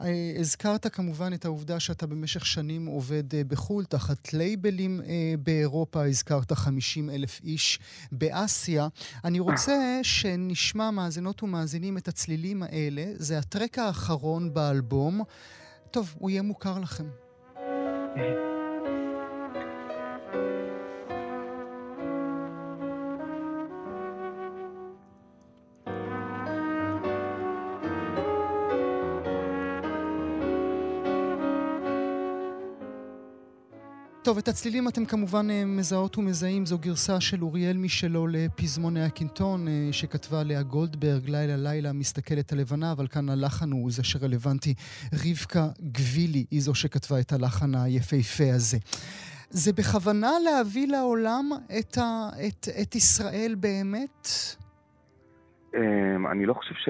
[0.00, 6.06] אה, הזכרת כמובן את העובדה שאתה במשך שנים עובד אה, בחו"ל, תחת לייבלים אה, באירופה,
[6.06, 7.78] הזכרת 50 אלף איש
[8.12, 8.88] באסיה.
[9.24, 13.04] אני רוצה שנשמע מאזינות ומאזינים את הצלילים האלה.
[13.14, 15.22] זה הטרק האחרון באלבום.
[15.90, 17.04] טוב, הוא יהיה מוכר לכם.
[34.28, 36.66] טוב, את הצלילים אתם כמובן אה, מזהות ומזהים.
[36.66, 42.92] זו גרסה של אוריאל משלו לפזמוני הקינטון, אה, שכתבה לאה גולדברג, לילה לילה מסתכלת הלבנה,
[42.92, 44.74] אבל כאן הלחן הוא זה שרלוונטי.
[45.12, 48.78] רבקה גבילי היא זו שכתבה את הלחן היפהפה הזה.
[49.50, 51.44] זה בכוונה להביא לעולם
[51.78, 54.28] את, ה, את, את ישראל באמת?
[55.74, 56.88] אמ, אני לא חושב ש...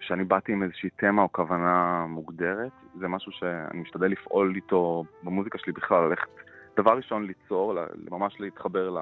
[0.00, 5.58] שאני באתי עם איזושהי תמה או כוונה מוגדרת, זה משהו שאני משתדל לפעול איתו במוזיקה
[5.58, 6.41] שלי בכלל, ללכת,
[6.76, 7.74] דבר ראשון ליצור,
[8.10, 8.96] ממש להתחבר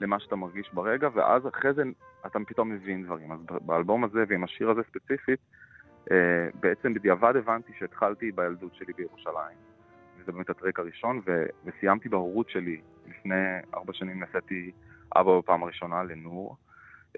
[0.00, 1.82] למה שאתה מרגיש ברגע, ואז אחרי זה
[2.26, 3.32] אתה פתאום מבין דברים.
[3.32, 5.40] אז באלבום הזה ועם השיר הזה ספציפית,
[6.10, 9.58] אה, בעצם בדיעבד הבנתי שהתחלתי בילדות שלי בירושלים.
[10.22, 12.80] שזה באמת הטרק הראשון, ו, וסיימתי בהורות שלי.
[13.08, 14.70] לפני ארבע שנים נשאתי
[15.16, 16.56] אבא בפעם הראשונה לנור,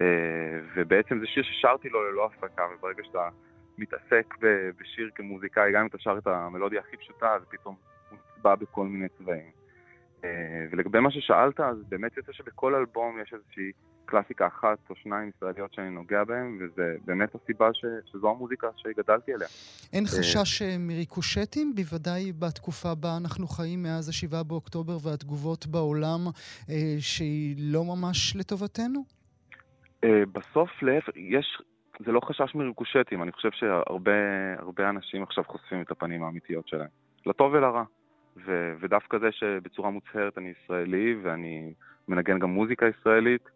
[0.01, 3.29] אה, ובעצם זה שיר ששרתי לו ללא הפסקה, וברגע שאתה
[3.77, 4.35] מתעסק
[4.79, 7.75] בשיר כמוזיקאי, גם אם אתה שר את המלודיה הכי פשוטה, אז פתאום
[8.09, 9.58] הוא נצבע בכל מיני צבעים.
[10.23, 10.29] אה,
[10.71, 13.71] ולגבי מה ששאלת, אז באמת יוצא שבכל אלבום יש איזושהי
[14.05, 19.33] קלאסיקה אחת או שניים ישראליות שאני נוגע בהן, וזה באמת הסיבה ש, שזו המוזיקה שגדלתי
[19.33, 19.47] עליה.
[19.93, 26.19] אין אה, חשש אה, מריקושטים, בוודאי בתקופה בה אנחנו חיים מאז ה-7 באוקטובר והתגובות בעולם,
[26.99, 29.03] שהיא לא ממש לטובתנו?
[30.05, 31.61] בסוף, להפך, יש,
[32.05, 36.87] זה לא חשש מריקושטים, אני חושב שהרבה אנשים עכשיו חושפים את הפנים האמיתיות שלהם,
[37.25, 37.83] לטוב ולרע.
[38.45, 41.73] ו- ודווקא זה שבצורה מוצהרת אני ישראלי ואני
[42.07, 43.49] מנגן גם מוזיקה ישראלית,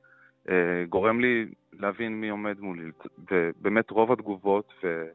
[0.49, 2.91] אה, גורם לי להבין מי עומד מולי.
[3.31, 5.07] ובאמת רוב התגובות ו-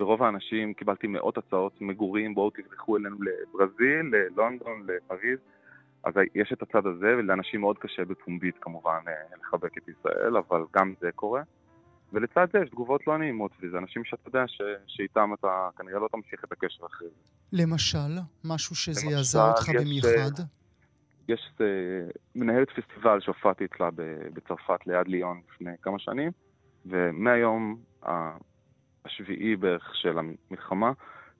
[0.00, 5.38] ורוב האנשים, קיבלתי מאות הצעות מגורים, בואו תברחו אלינו לברזיל, ללונדון, לפריז.
[6.04, 10.62] אז יש את הצד הזה, ולאנשים מאוד קשה בפומבית כמובן אה, לחבק את ישראל, אבל
[10.76, 11.42] גם זה קורה.
[12.12, 14.62] ולצד זה יש תגובות לא נעימות, וזה אנשים שאתה יודע ש...
[14.86, 17.14] שאיתם אתה כנראה לא תמשיך את הקשר אחרי זה.
[17.52, 18.18] למשל?
[18.44, 20.42] משהו שזעזע אותך יש, במיוחד?
[21.28, 21.62] יש uh,
[22.34, 23.88] מנהלת פסטיבל שהופעתי אצלה
[24.34, 26.30] בצרפת ליד ליון לפני כמה שנים,
[26.86, 27.76] ומהיום
[29.04, 30.92] השביעי בערך של המלחמה,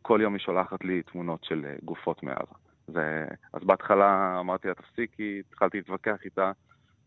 [0.03, 2.55] כל יום היא שולחת לי תמונות של אה, גופות מעזה.
[2.95, 3.25] ו...
[3.53, 6.53] אז בהתחלה אמרתי לה תפסיקי, התחלתי להתווכח איתה,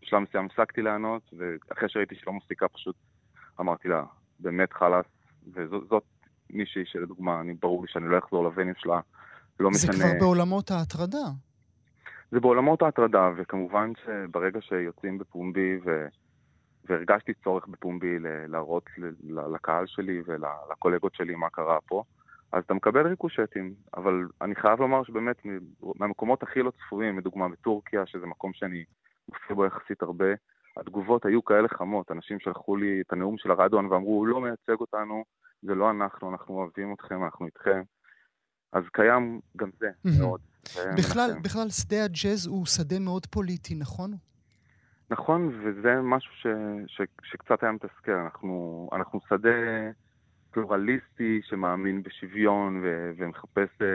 [0.02, 2.96] בשלב מסוים הפסקתי לענות, ואחרי שראיתי שלא מפסיקה פשוט
[3.60, 4.04] אמרתי לה,
[4.40, 5.06] באמת חלאס,
[5.54, 6.04] וזאת
[6.50, 9.00] מישהי שלדוגמה, אני ברור לי שאני לא אחזור לוונים שלה,
[9.60, 9.94] לא זה משנה...
[9.94, 11.28] זה כבר בעולמות ההטרדה.
[12.32, 16.08] זה בעולמות ההטרדה, וכמובן שברגע שיוצאים בפומבי, ו...
[16.90, 18.90] והרגשתי צורך בפומבי להראות
[19.54, 22.04] לקהל שלי ולקולגות שלי מה קרה פה,
[22.52, 25.42] אז אתה מקבל ריקושטים, אבל אני חייב לומר שבאמת
[25.96, 28.84] מהמקומות הכי לא צפויים, לדוגמה בטורקיה, שזה מקום שאני
[29.30, 30.26] מופיע בו יחסית הרבה,
[30.78, 34.80] התגובות היו כאלה חמות, אנשים שלחו לי את הנאום של הרדואן ואמרו, הוא לא מייצג
[34.80, 35.24] אותנו,
[35.62, 37.82] זה לא אנחנו, אנחנו אוהבים אתכם, אנחנו איתכם.
[38.74, 40.40] אז קיים גם זה מאוד.
[40.98, 44.14] בכלל, בכלל, שדה הג'אז הוא שדה מאוד פוליטי, נכון?
[45.10, 46.48] נכון, וזה משהו ש,
[46.88, 48.12] ש, שקצת היה מתסכל.
[48.12, 49.50] אנחנו, אנחנו שדה
[50.52, 53.86] פלורליסטי שמאמין בשוויון ו, ומחפש uh,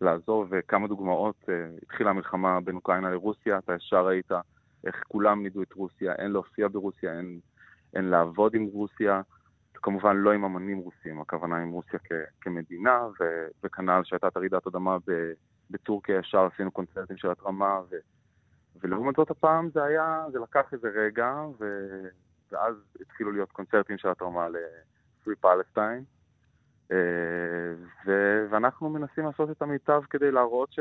[0.00, 1.36] לעזור, וכמה דוגמאות.
[1.42, 4.30] Uh, התחילה המלחמה בין אוקראינה לרוסיה, אתה ישר ראית
[4.86, 7.40] איך כולם נידו את רוסיה, אין להופיע ברוסיה, אין,
[7.94, 9.22] אין לעבוד עם רוסיה,
[9.84, 14.66] כמובן לא עם אמנים רוסים, הכוונה עם רוסיה כ- כמדינה, ו- וכנ"ל שהייתה את הרעידת
[14.66, 14.96] אדמה
[15.70, 17.96] בטורקיה, ישר עשינו קונצרטים של התרמה, ו-
[18.80, 22.08] ולעומת זאת הפעם זה היה, זה לקח איזה רגע, ו-
[22.52, 26.04] ואז התחילו להיות קונצרטים של התרמה ל-Free Palestine,
[26.92, 26.96] אה,
[28.06, 30.80] ו- ואנחנו מנסים לעשות את המיטב כדי להראות ש...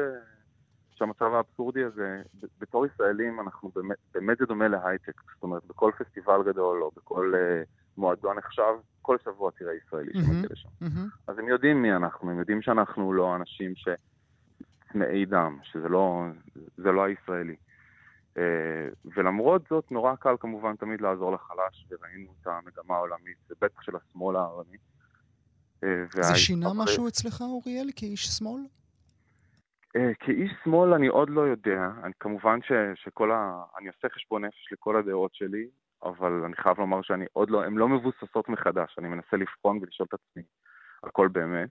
[1.04, 2.22] שהמצב האבסורדי הזה,
[2.60, 7.34] בתור ישראלים אנחנו באמת, באמת זה דומה להייטק, זאת אומרת בכל פסטיבל גדול או בכל
[7.36, 10.70] uh, מועדון נחשב, כל שבוע תראה ישראלי mm-hmm, שמגיע לשם.
[10.82, 11.18] Mm-hmm.
[11.28, 16.24] אז הם יודעים מי אנחנו, הם יודעים שאנחנו לא אנשים שצמאי דם, שזה לא,
[16.78, 17.56] לא הישראלי.
[18.34, 18.38] Uh,
[19.16, 23.92] ולמרות זאת, נורא קל כמובן תמיד לעזור לחלש, וראינו את המגמה העולמית, זה בטח של
[23.96, 24.78] השמאל הערבי.
[25.82, 28.62] Uh, זה שינה משהו אצלך, אוריאל, כאיש שמאל?
[29.96, 33.64] אה, כאיש שמאל אני עוד לא יודע, אני, כמובן ש, שכל ה...
[33.80, 35.68] אני עושה חשבון נפש לכל הדעות שלי,
[36.04, 40.08] אבל אני חייב לומר שאני עוד לא, הן לא מבוססות מחדש, אני מנסה לבחון ולשאול
[40.10, 40.44] את עצמי
[41.04, 41.70] הכל באמת,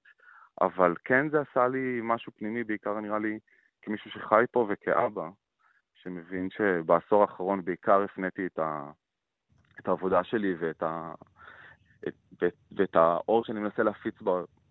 [0.60, 3.38] אבל כן זה עשה לי משהו פנימי, בעיקר נראה לי
[3.82, 5.28] כמישהו שחי פה וכאבא,
[5.94, 8.90] שמבין שבעשור האחרון בעיקר הפניתי את, ה,
[9.80, 11.14] את העבודה שלי ואת, ה,
[12.08, 14.14] את, ואת, ואת האור שאני מנסה להפיץ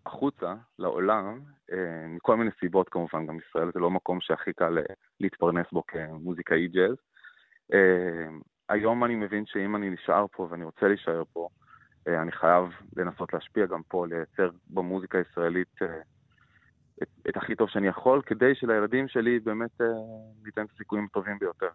[0.06, 1.40] החוצה, לעולם,
[1.72, 5.84] אה, מכל מיני סיבות כמובן, גם ישראל זה לא מקום שהכי קל אה, להתפרנס בו
[5.88, 6.96] כמוזיקאי ג'אז.
[7.74, 8.28] אה,
[8.70, 11.48] היום אני מבין שאם אני נשאר פה ואני רוצה להישאר פה,
[12.08, 12.64] אני חייב
[12.98, 15.76] לנסות להשפיע גם פה, לייצר במוזיקה הישראלית
[17.04, 19.82] את, את הכי טוב שאני יכול, כדי שלילדים שלי באמת
[20.46, 21.70] ניתן את הסיכויים הטובים ביותר.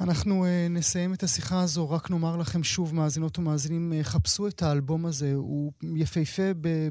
[0.00, 4.62] אנחנו uh, נסיים את השיחה הזו, רק נאמר לכם שוב, מאזינות ומאזינים, uh, חפשו את
[4.62, 6.42] האלבום הזה, הוא יפהפה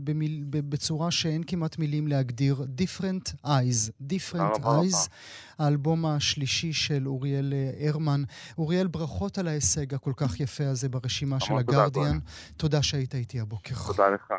[0.04, 2.66] במיל, בצורה שאין כמעט מילים להגדיר.
[2.78, 5.10] Different Eyes, Different Eyes,
[5.60, 8.24] האלבום השלישי של אוריאל אה, הרמן.
[8.58, 12.20] אוריאל, ברכות על ההישג הכל כך יפה הזה ברשימה של הגרדיאן.
[12.58, 13.76] תודה שהיית איתי הבוקר.
[13.88, 14.34] תודה לך.